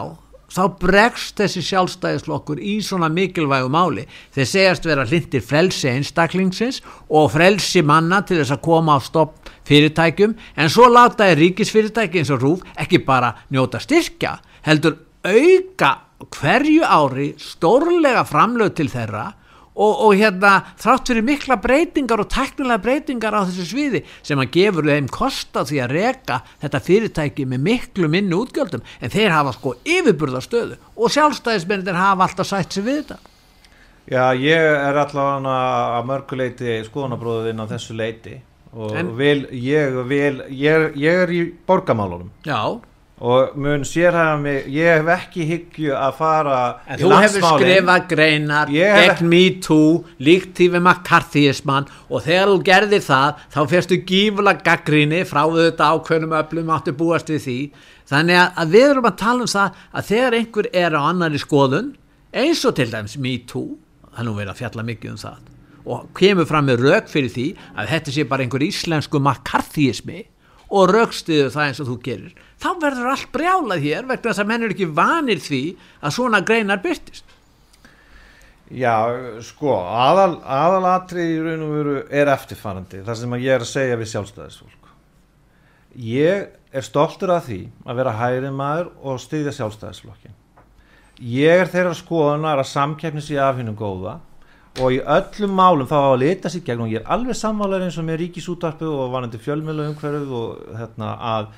[0.51, 4.03] þá bregst þessi sjálfstæðislokkur í svona mikilvægu máli.
[4.35, 9.51] Þeir segjast vera hlindir frelsi einstaklingsins og frelsi manna til þess að koma á stopp
[9.69, 10.35] fyrirtækjum.
[10.59, 15.95] En svo láta er ríkisfyrirtæki eins og rúf ekki bara njóta styrkja heldur auka
[16.35, 19.31] hverju ári stórlega framlög til þeirra
[19.81, 24.53] og, og hérna þrátt fyrir mikla breytingar og teknilega breytingar á þessu sviði sem að
[24.57, 29.55] gefur þeim kosta því að reka þetta fyrirtæki með miklu minni útgjöldum en þeir hafa
[29.57, 33.19] sko yfirburðastöðu og sjálfstæðismennir hafa alltaf sætt sér við þetta.
[34.11, 35.57] Já, ég er allavega
[35.97, 38.39] að mörguleiti skoðanabróðin á þessu leiti
[38.71, 42.79] og vil, ég, vil, ég, ég er í borgamálunum Já
[43.21, 48.71] og mun sérhæfa mig ég hef ekki hyggju að fara en þú hefur skrifað greinar
[48.73, 54.65] gegn me too líkt í við makkarþíismann og þegar þú gerðir það þá fyrstu gífulega
[54.65, 57.59] gaggríni frá þetta ákveðnum öflum áttu búast við því.
[58.09, 61.93] Þannig að við erum að tala um það að þegar einhver er á annari skoðun
[62.33, 63.77] eins og til dæms me too
[64.09, 65.49] það er nú verið að fjalla mikið um það
[65.91, 70.19] og kemur fram með rauk fyrir því að þetta sé bara einhver íslensku makkarþíismi
[70.71, 74.49] og raukstiðu það eins og þú gerir þá verður allt brjálað hér vegna þess að
[74.51, 75.61] menn er ekki vanir því
[76.01, 77.37] að svona greinar byrtist
[78.71, 78.95] Já,
[79.43, 83.97] sko aðal, aðalatrið í raun og veru er eftirfarandi, það sem ég er að segja
[83.99, 84.93] við sjálfstæðisfólk.
[86.07, 90.37] Ég er stoltur af því að vera hægrið maður og styðja sjálfstæðisflokkin
[91.21, 94.17] ég er þeirra skoðunar að samkeppnis í afhinnum góða
[94.81, 97.99] og í öllum málum þá að leta sér gegn og ég er alveg sammálar eins
[98.01, 101.51] og með ríkisútarpu og vanandi fjölmjölu umhverfið og hérna að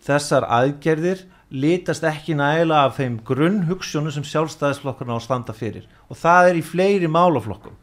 [0.00, 5.84] þessar aðgerðir litast ekki nægilega af þeim grunnhugssjónu sem sjálfstæðisflokkurna á standa fyrir.
[6.08, 7.76] Og það er í fleiri málaflokkum.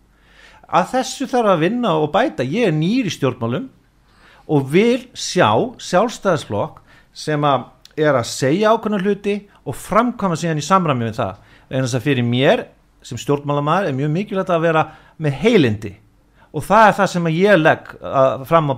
[0.69, 2.45] Að þessu þarf að vinna og bæta.
[2.45, 3.69] Ég er nýri stjórnmálum
[4.49, 6.81] og vil sjá sjálfstæðisflokk
[7.13, 7.69] sem að
[7.99, 11.39] er að segja ákveðna hluti og framkvæma síðan í samræmi við það.
[11.69, 12.67] En þess að fyrir mér
[13.05, 14.85] sem stjórnmálamæður er mjög mikilvægt að vera
[15.21, 15.91] með heilindi
[16.49, 18.75] og það er það sem ég legg uh, fram á,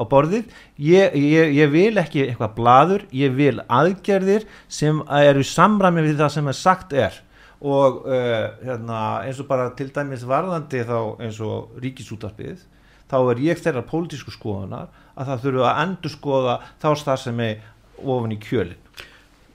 [0.00, 0.48] á borðið.
[0.82, 6.34] Ég, ég, ég vil ekki eitthvað bladur ég vil aðgerðir sem eru samræmi við það
[6.36, 7.20] sem er sagt er.
[7.62, 12.64] Og uh, hérna, eins og bara til dæmis varðandi þá eins og ríkisútarpið
[13.12, 17.42] þá er ég þeirra pólitísku skoðunar að það þurfu að endur skoða þá starf sem
[17.44, 17.60] er
[18.00, 18.78] ofin í kjölin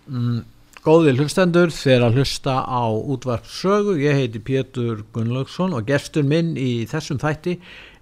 [0.05, 0.41] mm,
[0.85, 6.85] Góði hlustendur þeir að hlusta á útvarpsögu, ég heiti Pétur Gunnlaugsson og gestur minn í
[6.87, 7.55] þessum þætti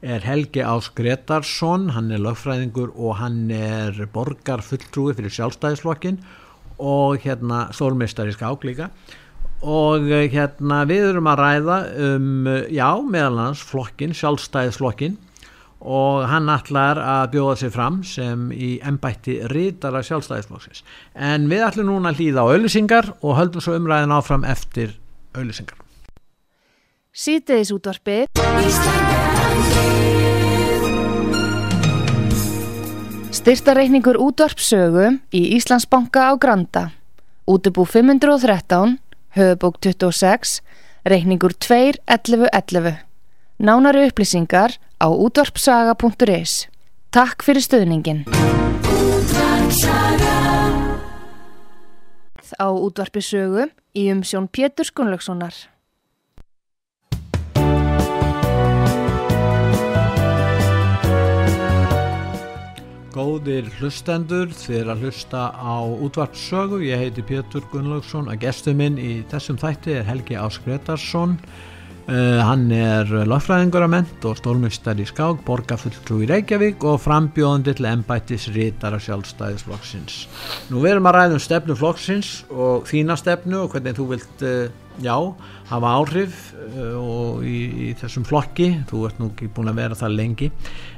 [0.04, 6.20] er Helgi Ás Gretarsson, hann er lögfræðingur og hann er borgarfulltrúi fyrir sjálfstæðisflokkin
[6.76, 8.90] og hérna stórmeistar í skák líka.
[9.64, 15.16] Og hérna við erum að ræða um, já, meðalans flokkin, sjálfstæðisflokkin
[15.86, 20.82] og hann ætlar að bjóða sig fram sem í ennbætti rítara sjálfstæðisflóksins.
[21.13, 24.98] En við ætlum núna að hlýða á auðlisingar og höldum svo umræðin áfram eftir
[25.38, 25.78] auðlisingar.
[27.15, 28.26] Sýteðis útvarfið
[33.36, 36.89] Styrtareikningur útvarpsögu í Íslandsbanka á Granda
[37.45, 38.98] Útubú 513
[39.38, 40.60] Höfubók 26
[41.06, 43.06] Reikningur 2.11.11
[43.62, 46.68] Nánari upplýsingar á útvarpsaga.is
[47.12, 48.24] Takk fyrir stöðningin
[52.56, 55.56] Á útvarpisögu í umsjón Pétur Skunlökssonar
[63.16, 69.22] Góðir hlustendur, er að hlusta á útvarpsögu, ég heiti Pétur Gunnlaugsson, að gestur minn í
[69.32, 71.38] þessum þætti er Helgi Áskretarsson
[72.06, 77.74] Uh, hann er lögfræðingur að ment og stólmistar í skák, borgarfulltrú í Reykjavík og frambjóðandi
[77.80, 80.20] til ennbættis rítara sjálfstæðisflokksins.
[80.70, 84.68] Nú verum að ræða um stefnu flokksins og þína stefnu og hvernig þú vilt uh,
[85.04, 85.16] já,
[85.70, 87.56] hafa áhrif uh, í,
[87.88, 88.70] í þessum flokki.
[88.90, 90.52] Þú ert nú ekki búin að vera það lengi.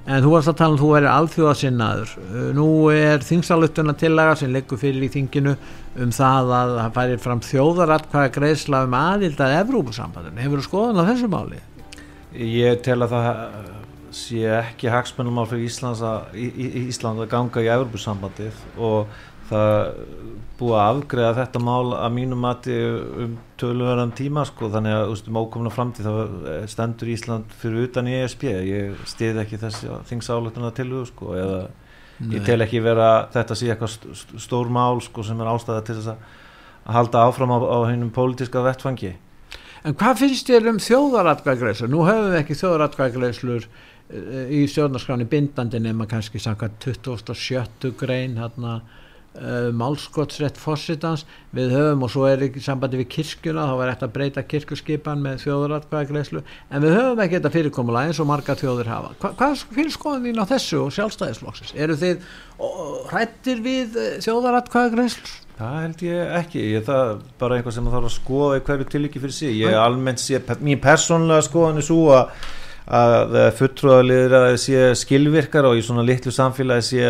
[0.08, 2.14] En þú varst að tala um þú væri alþjóðasinnaður.
[2.28, 5.56] Uh, nú er þingsalutuna tillaga sem leggur fyrir í þinginu
[5.98, 11.02] um það að það færi fram þjóðaratkvæða greiðsla um aðild að Evrópusambandin, hefur þú skoðan
[11.02, 11.64] á þessu máli?
[12.38, 13.30] Ég tel að það
[14.18, 16.36] sé ekki hagsmennum á fyrir Íslands að,
[16.88, 19.18] Ísland að ganga í Evrópusambandið og
[19.50, 19.74] það
[20.58, 22.78] búið að afgreða þetta mál að mínum mati
[23.26, 28.16] um töluverðan tíma sko þannig að um ókomna framtíð þá stendur Ísland fyrir utan í
[28.24, 31.62] ESB ég stiði ekki þessi þingsáletuna til þú sko eða
[32.18, 32.40] Nei.
[32.40, 36.16] ég tel ekki vera þetta sé eitthvað stór mál sko sem er ástæða til þess
[36.16, 39.14] að halda áfram á, á hennum pólitiska vettfangi
[39.86, 41.92] En hvað finnst þér um þjóðaratkvæðgreifslur?
[41.92, 47.94] Nú höfum við ekki þjóðaratkvæðgreifslur eh, í stjórnarskráni bindandi nema kannski samkvæmt 27.
[48.00, 48.82] grein hérna
[49.38, 54.10] uh, málskotsrétt fósitans við höfum og svo er ekki sambandi við kirkjuna þá er eftir
[54.10, 58.94] að breyta kirkjuskipan með þjóðuratkvæðagreislu en við höfum ekki þetta fyrirkomulega eins og marga þjóður
[58.94, 59.16] hafa.
[59.22, 61.76] Hva, hvað fyrir skoðum þín á þessu og sjálfstæðisflokksins?
[61.78, 62.30] Eru þið
[63.12, 65.44] hrættir við uh, þjóðuratkvæðagreislu?
[65.58, 68.86] Það held ég ekki, ég, það er bara einhvað sem þarf að skoða í hverju
[68.94, 69.56] tilíki fyrir sig.
[69.58, 72.36] Ég almennt sé, mín persónlega skoðan er svo að,
[73.00, 77.08] að fulltrúðaliður að sé skilvirkar og í svona litlu samfélagi sé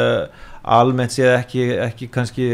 [0.67, 2.47] almennt sé ekki, ekki kannski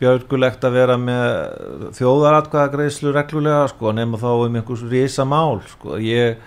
[0.00, 6.38] björgulegt að vera með þjóðaratkvæðagreyslu reglulega sko, nema þá um einhvers risa mál sko, ég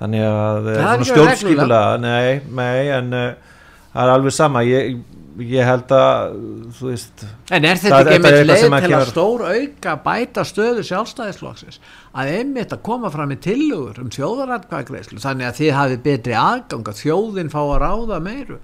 [0.00, 0.70] þannig að
[1.10, 3.52] stjórnskipulega nei, nei, en uh,
[3.92, 4.64] það er alveg sama.
[4.66, 4.96] Ég,
[5.44, 6.36] ég held að
[6.78, 11.80] þú veist en er þetta ekki með leið til að stór auka bæta stöðu sjálfstæðisflokksins?
[12.14, 16.90] Að einmitt að koma fram í tillugur um þjóðaratkvæðagreyslu þannig að þið hafi betri aðgang
[16.90, 18.60] að þjóðin fá að ráða meiru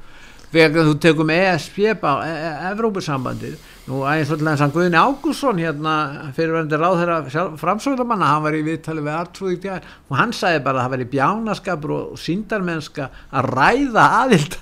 [0.53, 5.95] vega þú tekum ESP Evrópusambandið nú aðeins svolítið að Guðni Ágússon hérna
[6.37, 10.61] fyrirverðandi ráð þeirra framsvöldamanna, hann var í viðtali við Artrúð í djær og hann sagði
[10.67, 14.55] bara að það væri bjánaskapur og síndarmennska að ræða aðild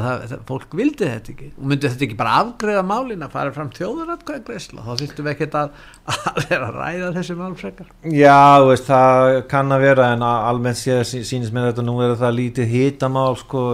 [0.00, 1.48] að það, fólk vildi þetta ekki.
[1.56, 5.32] Og myndi þetta ekki bara afgreða málin að fara fram þjóðuratkvæða greiðsla, þá þýttum við
[5.34, 5.68] ekkert að,
[6.10, 11.02] að vera að ræða þessi málfrekar Já, veist, það kann að vera en almennt séð
[11.08, 13.64] sínist með þetta nú er það lítið hitamál sko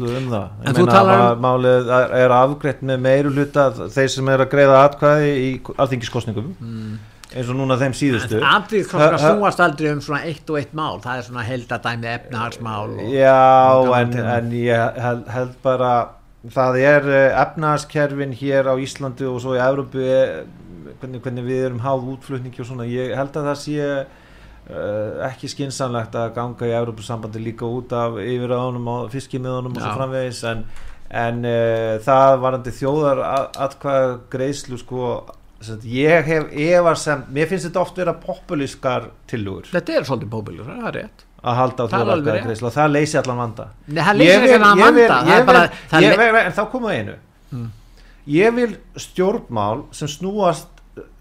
[0.00, 0.48] það greiðslu um það.
[0.64, 4.82] En þú talar um málið er afgreitt með meiru hluta þeir sem er að greiða
[4.88, 5.48] atkvæði í
[5.84, 6.94] alþingiskostningum mm.
[7.34, 8.40] eins og núna þeim síðustu.
[8.52, 13.36] Alþingiskostningar snúast aldrei um svona eitt og eitt mál það er svona heldadæmi efnahagsmál Já,
[14.00, 15.92] en, en ég held, held bara
[16.48, 20.40] það er eh, efnahagskerfin hér á Íslandi og svo í Európu eh,
[21.00, 23.90] hvernig, hvernig við erum háð útflutningi og svona, ég held að það sé
[25.26, 30.42] ekki skinsanlegt að ganga í Európa-sambandi líka út af yfirraðunum og fiskimiðunum og svo framvegis
[30.50, 30.62] en,
[31.22, 33.22] en uh, það varandi þjóðar
[33.66, 35.10] atkvæða greiðslu sko
[35.84, 40.78] ég hef efar sem mér finnst þetta oft vera populískar tilugur þetta er svolítið populískar,
[40.78, 41.26] það er rétt.
[41.40, 43.66] Að halda á þjóðar atkvæða greiðslu og það leysi allan vanda.
[43.86, 45.62] Nei, það leysi ekki allan vanda.
[46.00, 47.20] En þá komum við einu.
[47.50, 47.70] Hmm.
[48.30, 50.68] ég vil stjórnmál sem snúast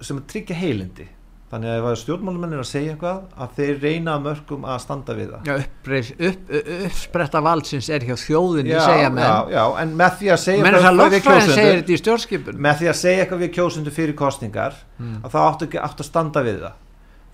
[0.05, 1.07] sem tryggja heilindi
[1.49, 5.47] þannig að ef stjórnmálumennir að segja eitthvað að þeir reyna mörgum að standa við það.
[5.49, 9.25] Já, uppreis, upp, uppspretta valsins er hjá þjóðinni já, segja menn.
[9.25, 13.43] já, já, en með því að segja eitthvað við kjósundur með því að segja eitthvað
[13.45, 15.17] við kjósundur fyrir kostningar mm.
[15.23, 16.77] að það áttu ekki átt að standa við það.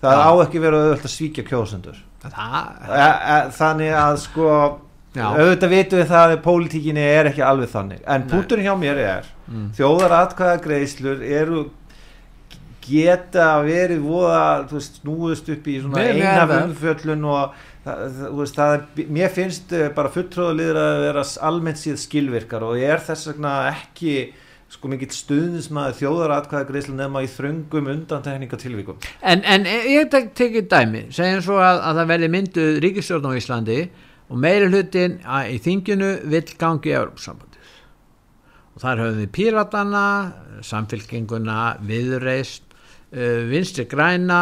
[0.06, 4.50] Það á ekki verið auðvitað að svíkja kjósundur e, e, þannig að sko
[5.16, 8.04] auðvitað vitum við það að pólitíkinni er ekki alveg þannig.
[8.04, 9.66] En punkturinn hjá mér er mm.
[9.76, 11.66] þjóðar atkvæða greiðslur eru
[12.86, 18.56] geta verið voða, þú veist, snúðust upp í svona einhaf umfjöllun og það, þú veist,
[18.56, 23.04] það er, mér finnst eh, bara fulltróðulegur að vera almennt síð skilvirkar og ég er
[23.06, 24.16] þess vegna ekki
[24.72, 28.98] sko mikill stuðnismæði þjóðaratkvæða greiðslu nefna í þröngum undantekningatilvíkum.
[29.22, 33.78] En, en ég tekið dæmi, segjum svo að, að það verði mynduð ríkistjórn á Íslandi
[34.26, 37.56] og meiri hlutin í þinginu vill gangi í Európsambandið
[38.76, 40.06] og þar höfum við píratana,
[40.66, 42.65] samfélkinguna, viðreist
[43.10, 44.40] vinstri græna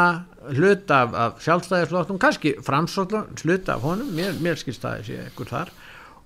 [0.55, 5.50] hlut af, af sjálfstæðisflottum kannski framsóttan hlut af honum mér, mér skilst það þessi ekkur
[5.50, 5.74] þar.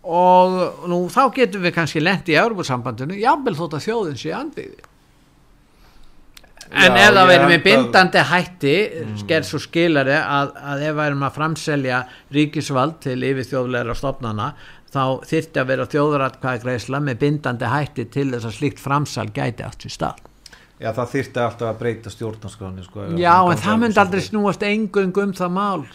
[0.09, 4.87] Og nú þá getum við kannski lendi í Európa-sambandinu, jábel þótt að þjóðin sé andviði
[6.69, 9.13] en Já, ef það verður með bindandi hætti mm.
[9.23, 12.01] sker svo skilari að, að ef við erum að framselja
[12.35, 14.49] ríkisvald til yfir þjóðleira stofnana
[14.93, 19.89] þá þyrtti að vera þjóðratkvæðgreisla með bindandi hætti til þess að slíkt framsal gæti allt
[19.89, 20.21] í stað
[20.79, 25.25] Já það þyrti alltaf að breyta stjórnarskráni sko, Já en það myndi aldrei snúast engung
[25.25, 25.89] um það mál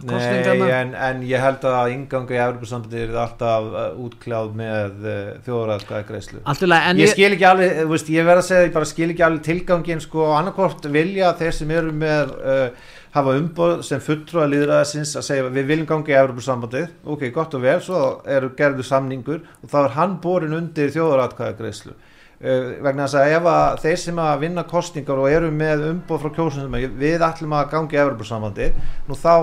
[0.00, 5.16] Nei en, en ég held að ingangu í Európa-sambandi er alltaf uh, útkláð með uh,
[5.44, 9.08] þjóðræðskvæði greiðslu Ég, ég skil ekki alveg, veist, ég verð að segja ég bara skil
[9.10, 14.44] ekki alveg tilgangin sko annarkort vilja þeir sem eru með uh, hafa umboð sem fulltrú
[14.44, 18.54] að líðræðisins að segja við viljum gangi í Európa-sambandi ok, gott og vel, svo eru
[18.56, 21.98] gerðu samningur og þá er hann borin undir þjóðræðskvæði greiðslu
[22.40, 26.30] vegna þess að ef að þeir sem að vinna kostningar og eru með umboð frá
[26.38, 28.68] kjósunum við ætlum að gangi í Evropasambandi
[29.08, 29.34] nú þá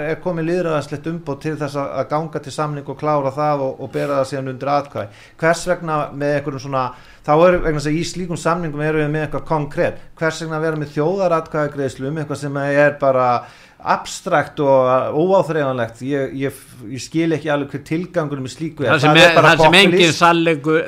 [0.00, 3.92] er komið líðræðanslegt umboð til þess að ganga til samning og klára það og, og
[3.92, 5.20] bera það síðan undir atkvæði.
[5.42, 6.86] Hvers vegna með einhverjum svona
[7.26, 10.60] þá er vegna þess að í slíkum samningum eru við með eitthvað konkrétt hvers vegna
[10.62, 13.30] vera með þjóðaratkvæðagreðslu um eitthvað sem er bara
[13.86, 16.00] abstrakt og óáþreifanlegt?
[16.06, 18.94] Ég, ég, ég skil ekki alveg hver tilgangunum í slíku er.
[18.94, 20.14] það sem, er, það sem engin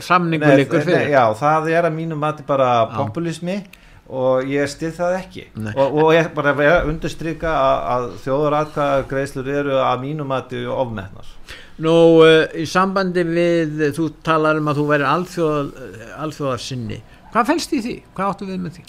[0.07, 1.11] samningu líkur fyrir.
[1.13, 3.61] já, það er að mínum mati bara populismi
[4.09, 5.47] og ég stið það ekki.
[5.75, 6.55] Og, og ég bara
[6.89, 11.35] understryka að, að þjóðaratka greiðslur eru að mínum mati ofmennar
[11.79, 15.69] Nú, uh, í sambandi við, þú talar um að þú verður alþjóð,
[16.25, 16.97] alþjóðarsinni.
[17.31, 17.93] Hvað fælst í því?
[18.17, 18.87] Hvað áttu við með því?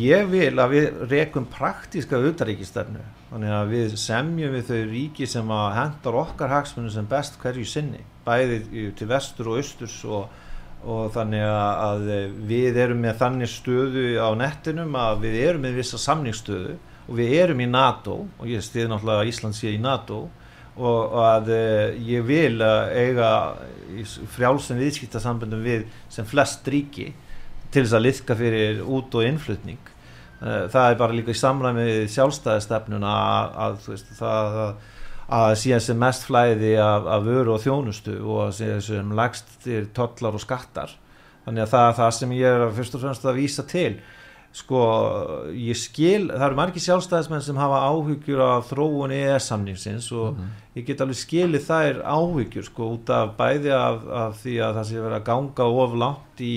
[0.00, 5.52] Ég vil að við rekum praktíska utaríkistefnu, þannig að við semjum við þau ríki sem
[5.52, 10.32] að hendar okkar hagsmunum sem best hverju sinni, bæði til vestur og austurs og,
[10.80, 12.08] og þannig að
[12.48, 17.36] við erum með þannig stöðu á nettinum að við erum með vissa samningsstöðu og við
[17.42, 20.43] erum í NATO og ég stiði náttúrulega að Ísland sé í NATO og
[20.74, 21.50] að
[22.02, 23.28] ég vil eiga
[24.34, 27.12] frjálsum viðskiptasambundum við sem flest ríki
[27.74, 29.78] til þess að liðka fyrir út og innflutning.
[30.44, 34.74] Eh, það er bara líka í samræmi sjálfstæðistefnuna að, að, það, að,
[35.38, 40.36] að síðan sem mest flæði af, af vöru og þjónustu og sem lagst til tollar
[40.36, 40.92] og skattar.
[41.44, 43.94] Þannig að það er það sem ég er fyrst og fremst að vísa til
[44.54, 44.80] sko
[45.50, 50.78] ég skil, það eru margi sjálfstæðismenn sem hafa áhyggjur af þróun EES-samningsins og mm -hmm.
[50.78, 54.88] ég get alveg skilið þær áhyggjur sko út af bæði af, af því að það
[54.88, 56.56] sé verið að ganga of langt í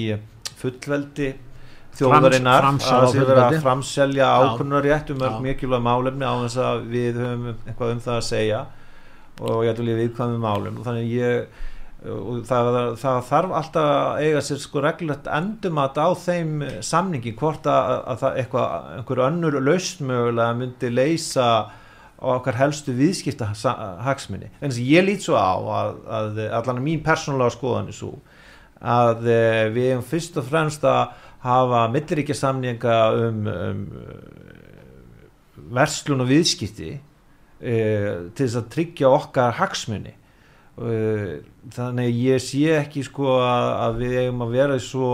[0.61, 1.33] fullveldi
[1.97, 6.57] þjóðarinnar Frams, að það sé verið að framselja ákunnarétt um mörg mikilvæg málefni á þess
[6.57, 8.65] að við höfum eitthvað um það að segja
[9.41, 10.77] og ég ætlum við viðkvæmum málum.
[10.79, 11.47] Og þannig ég
[12.05, 12.69] og það,
[13.01, 18.21] það þarf alltaf að eiga sér sko reglulegt endumat á þeim samningi hvort að, að
[18.21, 21.47] það eitthvað, einhver önnur lausmögulega myndi leysa
[22.17, 23.49] á okkar helstu viðskipta
[24.05, 27.97] hagsmunni en þess að ég lít svo á að, að allan mín persónulega skoðan er
[27.97, 28.13] svo
[28.77, 33.81] að eh, við hefum fyrst og fremst að hafa milliríkja samninga um, um
[35.73, 37.75] verslun og viðskipti e,
[38.35, 40.16] til þess að tryggja okkar hagsmunni e,
[40.77, 45.11] þannig að ég sé ekki sko að, að við eigum að vera svo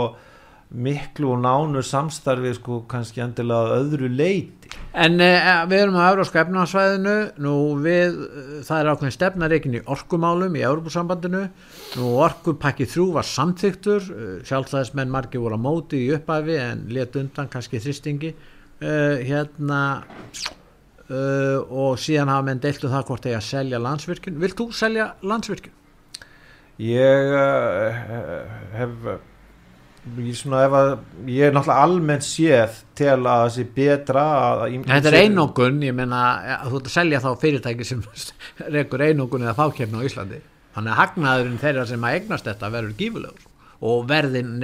[0.73, 6.05] miklu og nánu samstarfi sko kannski endilega að öðru leiti En uh, við erum á
[6.11, 11.43] Európska efnarsvæðinu, nú við, uh, það er ákveðin stefnareikin í orkumálum í Európusambandinu,
[11.97, 17.17] nú orkupakki þrjú var samþyktur, uh, sjálfstæðismenn margir voru á móti í uppæfi en let
[17.17, 18.35] undan kannski þristingi,
[18.83, 19.79] hérna
[21.13, 24.39] og síðan hafa menn deilt um það hvort þeir að selja landsvirkjun.
[24.43, 25.77] Vilt þú selja landsvirkjun?
[26.83, 27.35] Ég
[28.73, 29.07] hef
[30.17, 30.93] ég, svona, að,
[31.31, 35.79] ég er náttúrulega almennt séð til að það sé betra að, að Þetta er einógun,
[35.85, 36.23] ég menna
[36.65, 38.03] þú ert að selja þá fyrirtæki sem
[38.75, 40.41] rekur einógun eða fákjefn á Íslandi
[40.73, 43.49] þannig að hagnaðurinn þeirra sem að eignast þetta verður gífulegur
[43.83, 44.55] og verðin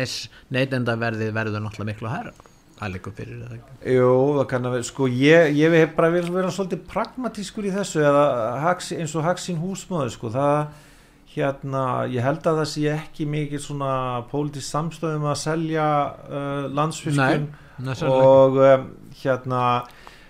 [0.53, 2.33] neytenda verði verður náttúrulega miklu hæra
[2.79, 3.95] það líka fyrir þetta ekki?
[3.95, 7.73] Jú, það kann að vera, sko ég, ég hef bara verið vera svolítið pragmatískur í
[7.75, 8.27] þessu eða
[8.65, 10.61] haks, eins og haksinn húsmaður sko það
[11.29, 13.93] hérna, ég held að það sé ekki mikið svona
[14.31, 15.87] pólitísk samstöðum að selja
[16.25, 17.49] uh, landsfylgjum
[18.09, 18.87] og um,
[19.21, 19.63] hérna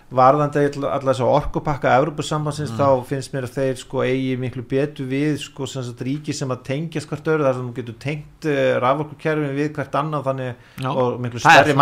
[0.10, 2.80] varðandi allar þess að orkupakka Európa-sambansins mm.
[2.80, 6.50] þá finnst mér að þeir sko eigi miklu betur við sko sem sagt ríki sem
[6.50, 10.50] að tengjast hvert öru þar sem þú getur tengt uh, raforkukerfin við hvert annan þannig
[10.82, 10.90] Já.
[10.90, 11.76] og miklu stærri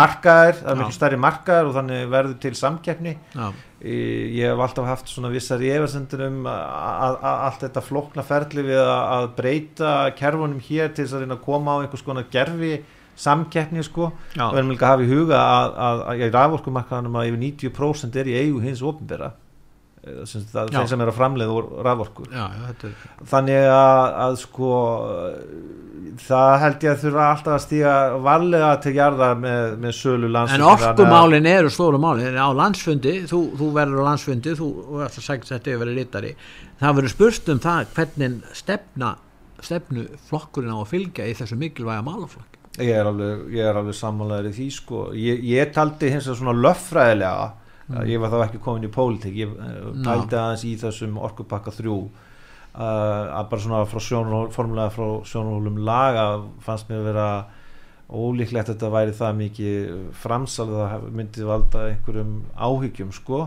[0.68, 3.48] er miklu stærri markaðir og þannig verður til samkeppni Já.
[3.88, 8.84] ég hef alltaf haft svona vissar í efarsendin um að allt þetta flokna ferli við
[8.84, 12.76] að breyta kerfunum hér til þess að reyna að koma á einhvers konar gerfi
[13.18, 14.12] samkeppni sko.
[14.36, 14.46] Já.
[14.46, 17.44] og við erum líka að hafa í huga að, að, að í raforkumarkaðanum að yfir
[17.44, 19.34] 90% er í eigu hins ofinbera
[20.08, 22.26] þeim sem er að framleiða úr raforku.
[22.32, 22.96] Já, er...
[23.28, 24.72] þannig að, að sko
[26.22, 27.94] það held ég að þurfa alltaf að stíga
[28.24, 32.38] varlega til jarða með, með sölu landsfundi en orkumálin eru stóru málin.
[32.38, 34.68] Á landsfundi, þú, þú verður á landsfundi þú
[35.06, 36.34] að segja þetta yfir litari.
[36.78, 39.16] Það verður spurst um það hvernig stefna
[39.58, 44.54] stefnu flokkurinn á að fylgja í þessu mikilvæga málaflokk Ég er alveg, alveg sammálaður í
[44.56, 45.02] því sko.
[45.18, 47.50] Ég, ég taldi hins vegar svona löffræðilega,
[47.88, 48.00] mm.
[48.12, 49.54] ég var þá ekki komin í pólitík, ég
[50.06, 50.42] taldi no.
[50.44, 51.98] aðeins í þessum orkupakka þrjú
[52.78, 56.26] uh, að bara svona frá sjónul, formulega frá sjónulum laga
[56.64, 57.28] fannst mér að vera
[58.08, 63.40] ólíklegt að þetta væri það mikið framsalið að myndið valda einhverjum áhyggjum sko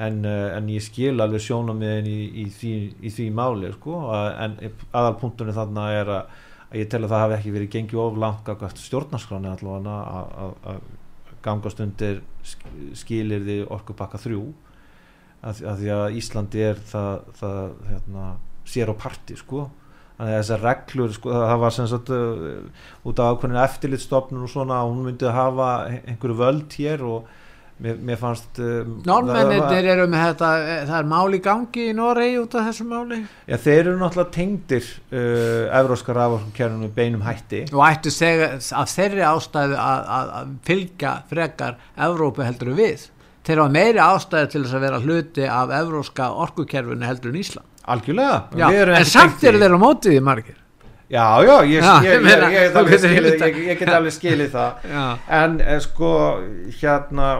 [0.00, 4.56] en, uh, en ég skil alveg sjónamiðin í, í, því, í því máli sko en
[4.62, 6.38] aðalpunktunni þannig er að
[6.70, 9.94] að ég tel að það hafi ekki verið gengið of langt stjórnarskráni allavega
[10.70, 10.82] að
[11.44, 12.20] gangast undir
[12.96, 14.44] skilir því orkupakka þrjú
[15.40, 17.60] að, að því að Íslandi er það, það
[17.90, 18.24] hérna,
[18.68, 19.66] sér á parti sko.
[20.20, 24.52] Þannig að þessar reglur sko, það var sem sagt uh, út af ákveðinu eftirlitstofnun og
[24.52, 25.68] svona hún myndi að hafa
[26.02, 27.30] einhverju völd hér og
[27.80, 30.48] Mér, mér fannst um, Norrmennir eru með þetta
[30.90, 33.20] það er máli gangi í Noregi út af þessu máli.
[33.48, 37.62] Já þeir eru náttúrulega tengdir uh, evróska raforkernum beinum hætti.
[37.72, 41.78] Og ættu segja af þeirri ástæðu að, að, að fylgja frekar
[42.10, 43.06] Evrópu heldur við.
[43.48, 47.70] Þeir hafa meiri ástæðu til þess að vera hluti af evróska orkukerfunu heldur en Ísland.
[47.90, 48.42] Algjörlega.
[48.60, 48.66] Já,
[48.98, 50.58] en samt eru þeir á mótið í margir.
[51.10, 54.84] Já, já, ég, Já, ég, get alveg skilið, ég, ég get alveg skilið það.
[54.92, 55.06] Já,
[55.40, 56.12] En eh, sko,
[56.76, 57.30] hérna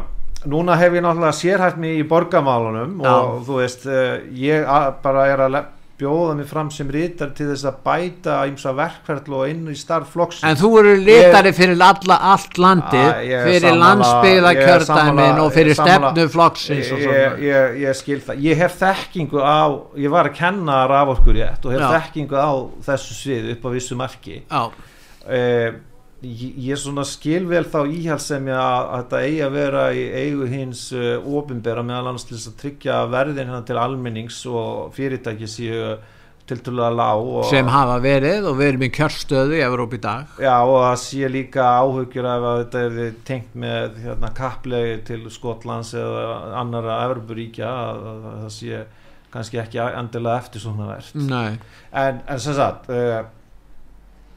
[0.49, 3.11] núna hef ég náttúrulega sérhæft mig í borgamálunum Já.
[3.13, 4.65] og þú veist, eh, ég
[5.03, 5.65] bara er að
[6.01, 10.15] bjóða mig fram sem rítar til þess að bæta ímsa verkferðlu og inn í starf
[10.15, 10.47] flokksins.
[10.49, 15.67] En þú eru litari fyrir alla, allt landið ég er fyrir ég sammála- og fyrir
[15.67, 17.37] ég er sammála- stefnu flokksins og ég, svona.
[17.39, 18.41] ég, ég skil það.
[18.49, 19.61] Ég hef þekkingu á,
[19.97, 22.01] ég var að kenna raforkurétt og hef Já.
[22.01, 22.51] þekkingu á
[22.89, 24.43] þessu svið upp á vissu marki.
[24.51, 24.71] Já,
[25.29, 25.73] eh,
[26.23, 30.49] ég, ég svona skil vel þá íhaldsemi að, að þetta eigi að vera í eigu
[30.51, 31.11] hins uh,
[31.41, 35.95] ofinbera meðal annars til þess að tryggja verðin hérna til almennings og fyrirtæki séu
[36.51, 40.55] tiltölulega lág og, sem hafa verið og erum í kjörstöðu í Evróp í dag Já
[40.59, 45.93] og það sé líka áhugjur af að þetta er tengt með hérna, kapplegi til Skotlands
[45.99, 46.25] eða
[46.61, 48.87] annara að það sé
[49.31, 51.61] kannski ekki endilega eftir svona verðt Nei.
[51.95, 53.21] en, en sem sagt uh,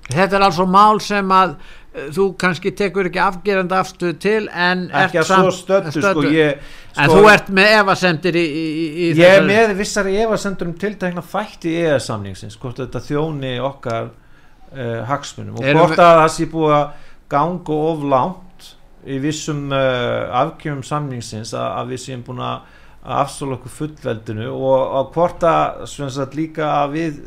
[0.10, 4.88] Þetta er altså mál sem að uh, þú kannski tekur ekki afgerandi afstöð til en
[5.04, 6.66] ekki að svo samt- stöddu sko, ég,
[6.98, 10.76] En sko, þú ert með efasemdir í, í, í, ég er með vissari efasendur um
[10.82, 15.58] tiltekna þætti í EES-samningsins hvort þetta þjóni okkar uh, hagsmunum.
[15.58, 18.70] Og hvort að það sé búið að ganga of langt
[19.10, 22.70] í vissum uh, afkjöfum samningsins að, að við séum búin að
[23.04, 27.18] afsóla okkur fullveldinu og, og hvort að líka að við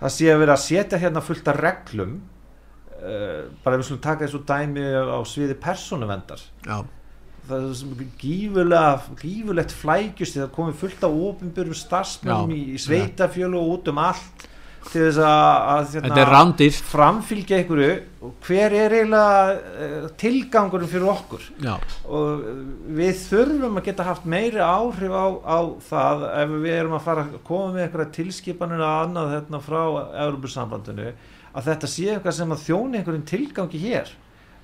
[0.00, 2.16] að sé að vera að setja hérna fullt af reglum
[3.00, 6.78] uh, bara ef við slum taka þessu dæmi á sviði persónuvendar Já,
[7.48, 13.60] það er sem gífurlega gífurlegt flækjust það komið fullt af ofinbjörnum starfsmennum í, í sveitafjölu
[13.60, 14.46] og út um allt
[14.88, 15.96] til þess að,
[16.30, 16.78] rándýrt.
[16.90, 17.90] framfylgja einhverju.
[18.44, 21.44] Hver er eiginlega uh, tilgangurinn fyrir okkur?
[21.62, 21.74] Já,
[22.08, 22.62] og uh,
[22.96, 25.58] við þurfum að geta haft meiri áhrif á, á
[25.90, 29.82] það ef við erum að fara að koma með einhverja tilskipanir að annað hérna frá
[30.24, 31.12] Európusambandinu
[31.50, 34.10] að þetta sé eitthvað sem að þjóni einhverjum tilgangi hér.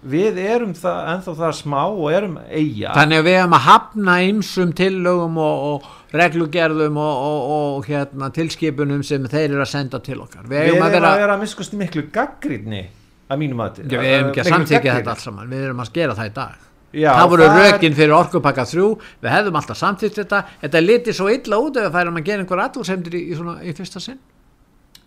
[0.07, 4.17] Við erum það, ennþá það smá og erum eiga þannig að við hefum að hafna
[4.27, 7.49] ymsum tillögum og, og reglugerðum og, og,
[7.79, 10.47] og hérna, tilskipunum sem þeir eru að senda til okkar.
[10.51, 12.85] Við erum að vera, vera miskust miklu gaggrínni
[13.27, 15.51] að mínum að Já, við hefum ekki að samþykja þetta allt saman.
[15.51, 16.63] Við erum að skera það í dag.
[16.97, 18.87] Já, það voru er- rökin fyrir orkupakka 3
[19.25, 20.43] við hefðum alltaf samþýtt þetta.
[20.63, 23.37] Þetta liti svo illa út ef við færum að gera einhver aðdúrsemdir í, í,
[23.67, 24.23] í fyrsta sinn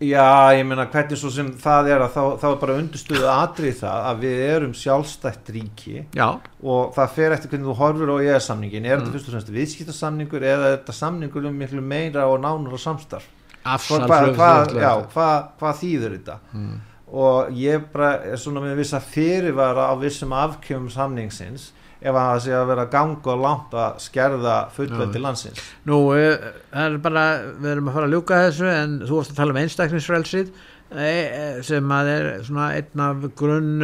[0.00, 3.74] Já, ég meina hvernig svo sem það er að þá, þá er bara undirstuðu atrið
[3.82, 6.28] það að við erum sjálfstætt ríki já,
[6.64, 9.02] og það fer eftir hvernig þú horfur á EES-samningin er Mm.
[9.04, 13.26] þetta fyrst og fremst viðskiptasamningur eða er þetta samningur um miklu meira og nánara samstarf
[13.64, 14.80] afsal flugflugvöllur.
[14.80, 16.80] já, hvað, hvað þýður þetta Mm.
[17.12, 22.42] og ég bara er svona með vissa fyrirvara á vissum afkjöfum samningsins ef að það
[22.46, 25.62] sé að vera að ganga langt að skerða fullveldi landsins.
[25.88, 27.24] Nú, eh, það er bara,
[27.60, 30.52] við erum að fara að ljúka þessu en þú varst að tala um einstaklingsfrelsið
[30.90, 33.74] eh, eh, sem að er svona einn af grunn,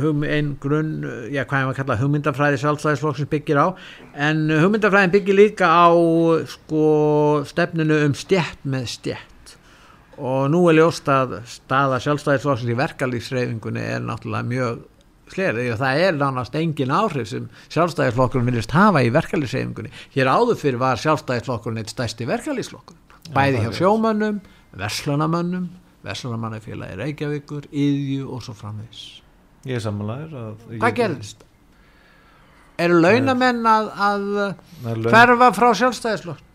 [0.00, 0.94] hum, ein grunn,
[1.28, 3.66] já hvað ég var að kalla hugmyndafræði sjálfstæðisflokksins byggir á.
[4.16, 5.92] En hugmyndafræðin byggir líka á
[6.56, 6.86] sko
[7.48, 9.28] stefninu um stjætt með stjætt
[10.22, 14.82] og nú er ljóst að staða sjálfstæðisflokksins í verkalýfsreyfingunni er náttúrulega mjög
[15.32, 19.90] slerið og það er nánast engin áhrif sem sjálfstæðisflokkurinn viljast hafa í verkalýfsreyfingunni.
[20.14, 22.96] Hér áður fyrir var sjálfstæðisflokkurinn eitt stærsti verkalýfsflokkur.
[23.34, 24.40] Bæði hjá sjómönnum,
[24.76, 25.68] verslunamönnum,
[26.04, 29.02] verslunamannafélagi Reykjavíkur, Íðju og svo framvegis.
[29.64, 31.44] ég er sammálaður að- Hvað gerðist?
[32.82, 34.24] Eru launamenn að, að
[34.90, 36.48] er hverfa frá sjálfstæðisflokk?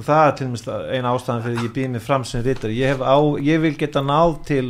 [0.00, 3.00] það er til dæmis eina ástæðan fyrir ég býð mig fram sem rítar ég, hef
[3.04, 4.68] á, ég vil geta náð til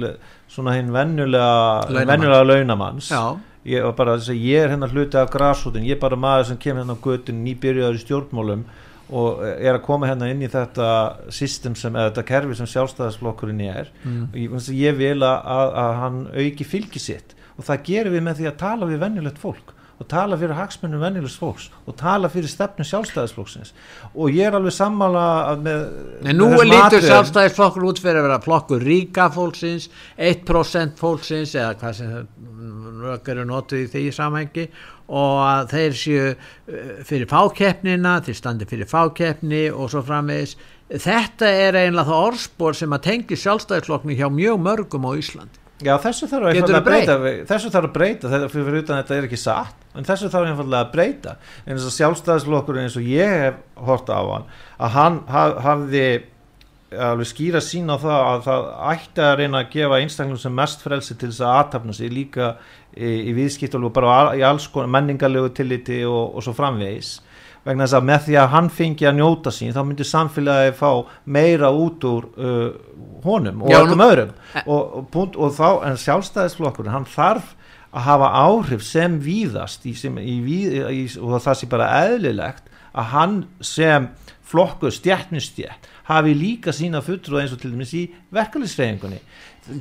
[0.51, 2.09] svona hinn venjulega Launamann.
[2.11, 3.39] venjulega launamanns Já,
[3.69, 6.97] ég, bara, ég er hérna hluti af grásútin ég er bara maður sem kemur hérna
[6.97, 8.65] á götun nýbyrjaður í stjórnmálum
[9.11, 10.87] og er að koma hérna inn í þetta
[11.35, 13.91] system sem, eða þetta kerfi sem sjálfstæðisflokkurinn er.
[14.05, 14.29] Mm.
[14.39, 17.35] ég, ég vil að, að, að hann auki fylgi sitt.
[17.59, 21.03] Og það gerum við með því að tala við venjulegt fólk og tala fyrir hagsmunum
[21.05, 23.75] venjulegs fólks og tala fyrir stefnu sjálfstæðisflokksins
[24.15, 25.25] og ég er alveg sammála
[25.61, 25.83] með,
[26.25, 31.77] En nú er lítur sjálfstæðisflokkur út fyrir að vera flokkur ríka fólksins, 1% fólksins eða
[31.83, 32.17] hvað sem
[33.01, 34.67] rök eru notuð í því samhengi
[35.11, 40.57] og að þeir séu eh, fyrir fákeppnina, þeir standi fyrir fákeppni og svo framvegis.
[40.91, 45.60] Þetta er einlega það orðspor sem að tengi sjálfstæðisflokkni hjá mjög mörgum á Íslandi.
[45.87, 47.15] Já, þessu þarf að breyta
[47.49, 50.85] þessu þarf að breyta, þetta fyrir, utan þetta er ekki satt en þessu þarf einfaldlega
[50.87, 51.37] að breyta.
[51.67, 54.45] En þess að sjálfstæðisflokkur eins og ég hef horta á hann,
[54.79, 56.05] að hann haf, hafði
[56.91, 60.81] alveg skýra sín á það að það ætti að reyna að gefa einstaklum sem mest
[60.83, 62.49] frelsi til þess að aðtapna sig líka
[62.99, 67.13] í, í viðskiptalegu bara á- í alls konar menningarlegu tilliti og, og svo framvegis
[67.67, 70.91] vegna þess að með því að hann fengi að njóta sín þá myndi samfélagi fá
[71.25, 72.71] meira út úr uh,
[73.25, 74.35] honum og öllum öðrum.
[74.65, 77.55] Og, og, og þá, en sjálfstæðisflokkurinn hann þarf
[77.91, 82.69] að hafa áhrif sem víðast í, sem, í, víð, í, og það sé bara eðlilegt
[82.91, 84.09] að hann sem
[84.51, 89.21] flokkur stjættnustjætt hafi líka sína fulltrúð eins og til dæmis í verkefliðsreyfingunni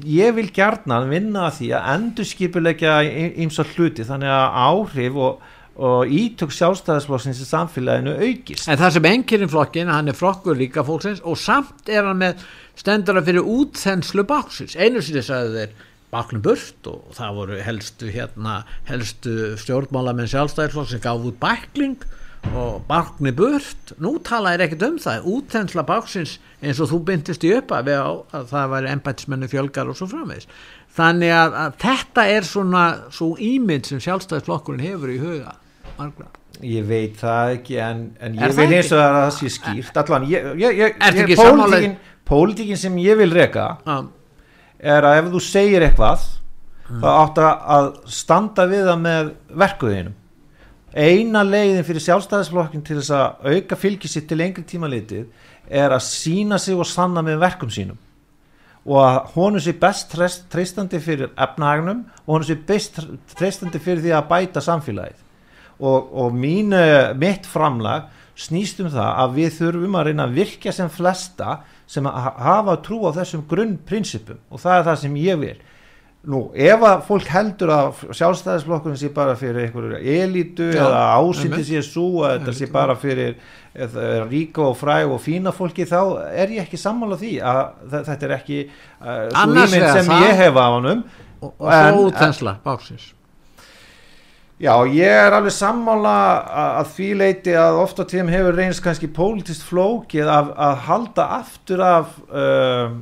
[0.09, 2.97] ég vil gjarnan vinna að því að endurskipulegja
[3.45, 5.47] ímsa hluti þannig að áhrif og,
[5.79, 10.83] og ítök sjálfstæðisflokksins í samfélaginu aukist En það sem engirinn flokkin, hann er flokkur líka
[10.83, 12.43] fólksins og samt er hann með
[12.79, 14.75] stendur að fyrir útþenslu báksins.
[14.75, 21.03] Einu sinni sagði þeir báknum burt og það voru helstu hérna, helstu stjórnmálamenn sjálfstæðisflokk sem
[21.03, 22.03] gaf út bækling
[22.55, 23.93] og bákni burt.
[24.03, 25.31] Nú tala er ekkert um það.
[25.31, 27.93] Útþensla báksins eins og þú byndist í upp að,
[28.35, 30.49] að það væri embætismennu fjölgar og svo framvegis.
[30.99, 35.55] Þannig að, að þetta er svona svo ímynd sem sjálfstæðisflokkurinn hefur í huga.
[35.99, 36.27] Margra.
[36.65, 39.99] Ég veit það ekki en, en ég það vil eins og að það sé skýrt.
[40.01, 41.95] Allan, ég, ég, ég, pólitíkin,
[42.27, 43.97] pólitíkin sem ég vil reka Já,
[44.95, 46.27] er að ef þú segir eitthvað
[46.89, 47.03] Mm.
[47.03, 49.27] þá átt að- standa við það með
[49.61, 50.13] verkuðinum
[50.97, 55.27] eina leiðin fyrir sjálfstæðisflokkin til þess að auka fylgi sitt til lengri tíma litið
[55.69, 57.97] er að sína sig og sanna með verkum sínum.
[58.89, 62.97] Og að honum sé best treyst- treystandi fyrir efnahagnum og honum sé best
[63.37, 65.21] treystandi fyrir því að bæta samfélagið
[65.79, 68.09] og, og mín, eh, mitt framlag
[68.39, 71.57] snýst um það að við þurfum að reyna að virkja sem flesta
[71.89, 75.57] sem hafa trú á þessum grunnprinsipum og það er það sem ég vil
[76.29, 81.67] nú, ef að fólk heldur að sjálfstæðisflokkurinn sé bara fyrir einhverju elítu Já, eða einmitt.
[81.69, 83.35] sé svo að þetta sé bara fyrir
[83.75, 85.99] eða, ríka og fræg og fína fólki þá
[86.35, 87.61] er ég ekki sammála því að
[87.93, 91.03] þe- þetta er ekki uh, svo Annars ímynd sem það- ég hef af honum
[91.41, 93.13] og, og En- svo útþensla báksins.
[94.59, 96.13] Já, ég er alveg sammála
[96.51, 101.83] að, því leiti að ofta tíðum hefur reynst kannski pólitist flókið að, að halda aftur
[101.85, 102.97] af um,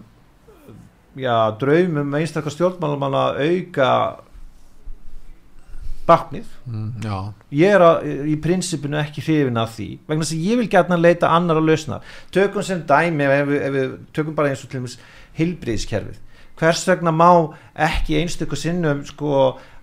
[1.18, 3.90] já, draumum einstakar stjórnmálum að auka
[6.08, 6.54] baknið.
[6.70, 7.18] Mm, já,
[7.64, 11.34] Ég er að, í prinsipinu ekki hrifin af því, vegna að ég vil gætna leita
[11.34, 12.00] annar að lausna.
[12.38, 15.00] Tökum sem dæmi, ef við, ef við tökum bara eins og til dæmis
[15.42, 16.22] hilbriðiskerfið.
[16.58, 17.30] Hvers vegna má
[17.88, 19.34] ekki einstöku sinnum sko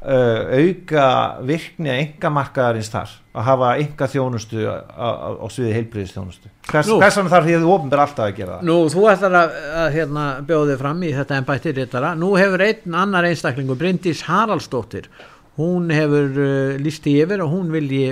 [0.04, 1.04] uh, auka
[1.46, 7.48] virkni að enga markaðarins þar að hafa enga þjónustu á, sviði heilbriðisþjónustu hvers, vegna þarf
[7.48, 10.68] því að þú ofnbyr alltaf að gera það Nú, þú ætlar að, að hérna, bjóða
[10.72, 12.12] þig fram í þetta embætti rittara.
[12.18, 15.08] Nú hefur einn annar einstaklingu, Bryndís Haraldsdóttir,
[15.58, 18.06] hún hefur uh, líst í yfir og hún vilji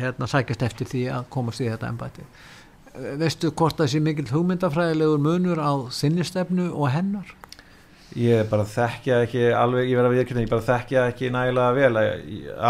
[0.00, 2.28] hérna, sækjast eftir því að komast í þetta embætti.
[2.96, 7.36] Uh, Veistu hvort það sé mikill hugmyndafræðilegur munur á þinnistefnu og hennar?
[8.14, 12.04] Ég bara þekkja ekki alveg, ég verða að viðkynna, ég bara þekkja ekki nægilega vel.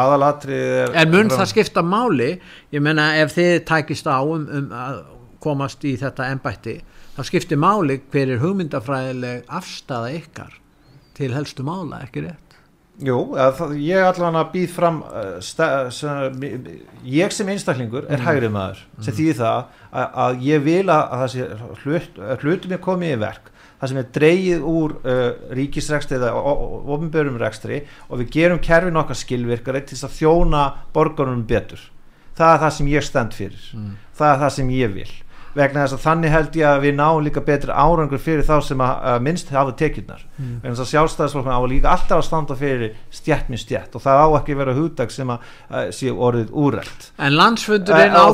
[0.02, 2.30] Aðalatrið er En mun það skipta máli,
[2.74, 5.02] ég menna ef þið tækist á um, um að
[5.42, 6.80] komast í þetta embætti,
[7.16, 10.58] þá skiptir máli hver er hugmyndafræðileg afstafa ykkar
[11.16, 12.42] til helstu mála, ekki rétt?
[13.04, 16.38] Jú, að, það, ég allan að býð fram uh, sta, sem,
[17.12, 19.58] ég sem einstaklingur er hægri maður sem þýðir það
[19.90, 23.50] að, að ég vil að, að hlut, hlutum ég komið í verk
[23.80, 26.32] það sem er dreigið úr uh, ríkisrekstri eða
[26.96, 30.64] ofnbörum rekstri og við gerum kerfin okkar skilvirkari til þess að þjóna
[30.94, 31.84] borgarunum betur.
[32.36, 33.70] Það er það sem ég stend fyrir.
[34.16, 35.12] Það er það sem ég vil.
[35.56, 38.82] Vegna þess að þannig held ég að við náum líka betri árangur fyrir þá sem
[38.84, 40.26] að, að minnst hafa tekjurnar.
[40.36, 40.50] Mm.
[40.60, 44.20] vegna þess að sjálfstæðisflokkna á líka alltaf að standa fyrir stjætt minn stjætt og það
[44.20, 48.24] á ekki vera hugdag sem að, að sé orðið úrælt En landsfundurinn á...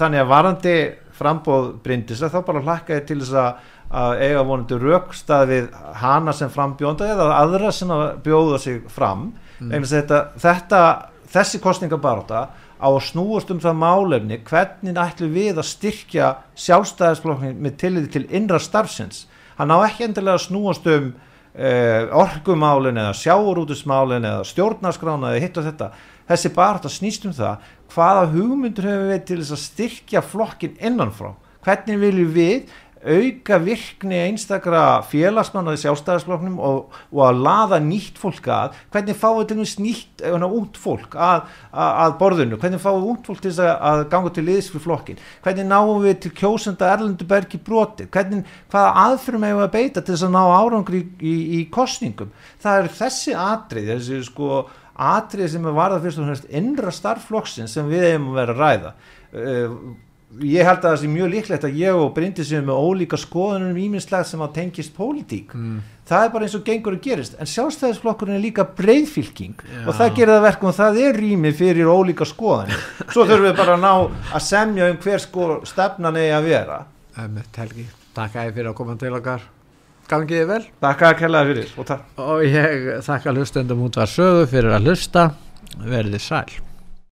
[0.00, 0.74] þannig að varandi
[1.20, 6.34] frambóð brindis þá bara hlakka ég til þess að, að eiga vonandi rökstað við hana
[6.36, 9.30] sem frambjónda eða aðra sem að bjóða sig fram.
[9.60, 10.82] Að þetta, þetta
[11.30, 12.44] þessi kostningabaróta
[12.80, 18.24] á að snúast um það málefni hvernig ætlum við að styrkja sjálfstæðisflokkin með tilliti til
[18.30, 19.26] innra starfsins.
[19.58, 25.60] Hann á ekki endilega að snúast um uh, orkumálin eða sjáurútusmálin eða stjórnarskrána eða hitt
[25.60, 25.90] og þetta.
[26.30, 31.34] Þessi baróta snýst um það hvaða hugmyndur hefur við til þess að styrkja flokkin innanfrá?
[31.60, 32.70] Hvernig viljum við
[33.00, 38.76] auka virkni einstakra félagsmanna í sjálfstæðisflokknum og, og að laða nýtt fólk að.
[38.92, 42.58] Hvernig fáum við til dæmis nýtt út fólk að, að, að borðinu?
[42.60, 45.70] Hvernig fáum við út fólk til þess að, að ganga til liðs fyrir flokkin, hvernig
[45.70, 50.28] náum við til kjósenda Erlendu Bergi broti hvernig, hvaða aðfyrum hefur að beita til þess
[50.28, 54.60] að ná árangri í, í, í kostningum það er þessi atrið þessi sko
[55.00, 58.94] atrið sem er varða fyrst og fremst innra starfflokksinn sem við hefum vera að ræða.
[59.30, 59.76] Uh,
[60.38, 63.78] ég held að það sé mjög líklegt að ég og Bryndi séum með ólíka skoðunum
[63.82, 65.54] íminslega sem að tengist pólitík.
[65.54, 65.80] Mm.
[66.10, 67.36] það er bara eins og gengur og gerist.
[67.38, 69.84] En sjálfstæðisflokkurinn er líka breyðfylking Já.
[69.86, 72.86] og það gerir það verkum og það er rými fyrir ólíka skoðanir.
[73.12, 73.92] Svo þurfum við bara að ná
[74.34, 76.80] að semja um hver sko stefnan eigi að vera.
[77.58, 79.46] Helgi, takk æði fyrir að koma til okkar.
[80.10, 80.64] Gangiði vel.
[80.82, 85.30] Takk að kellaði fyrir og og ég þakka hlustendum út var sögu fyrir að hlusta.
[85.78, 86.69] Verðið sæl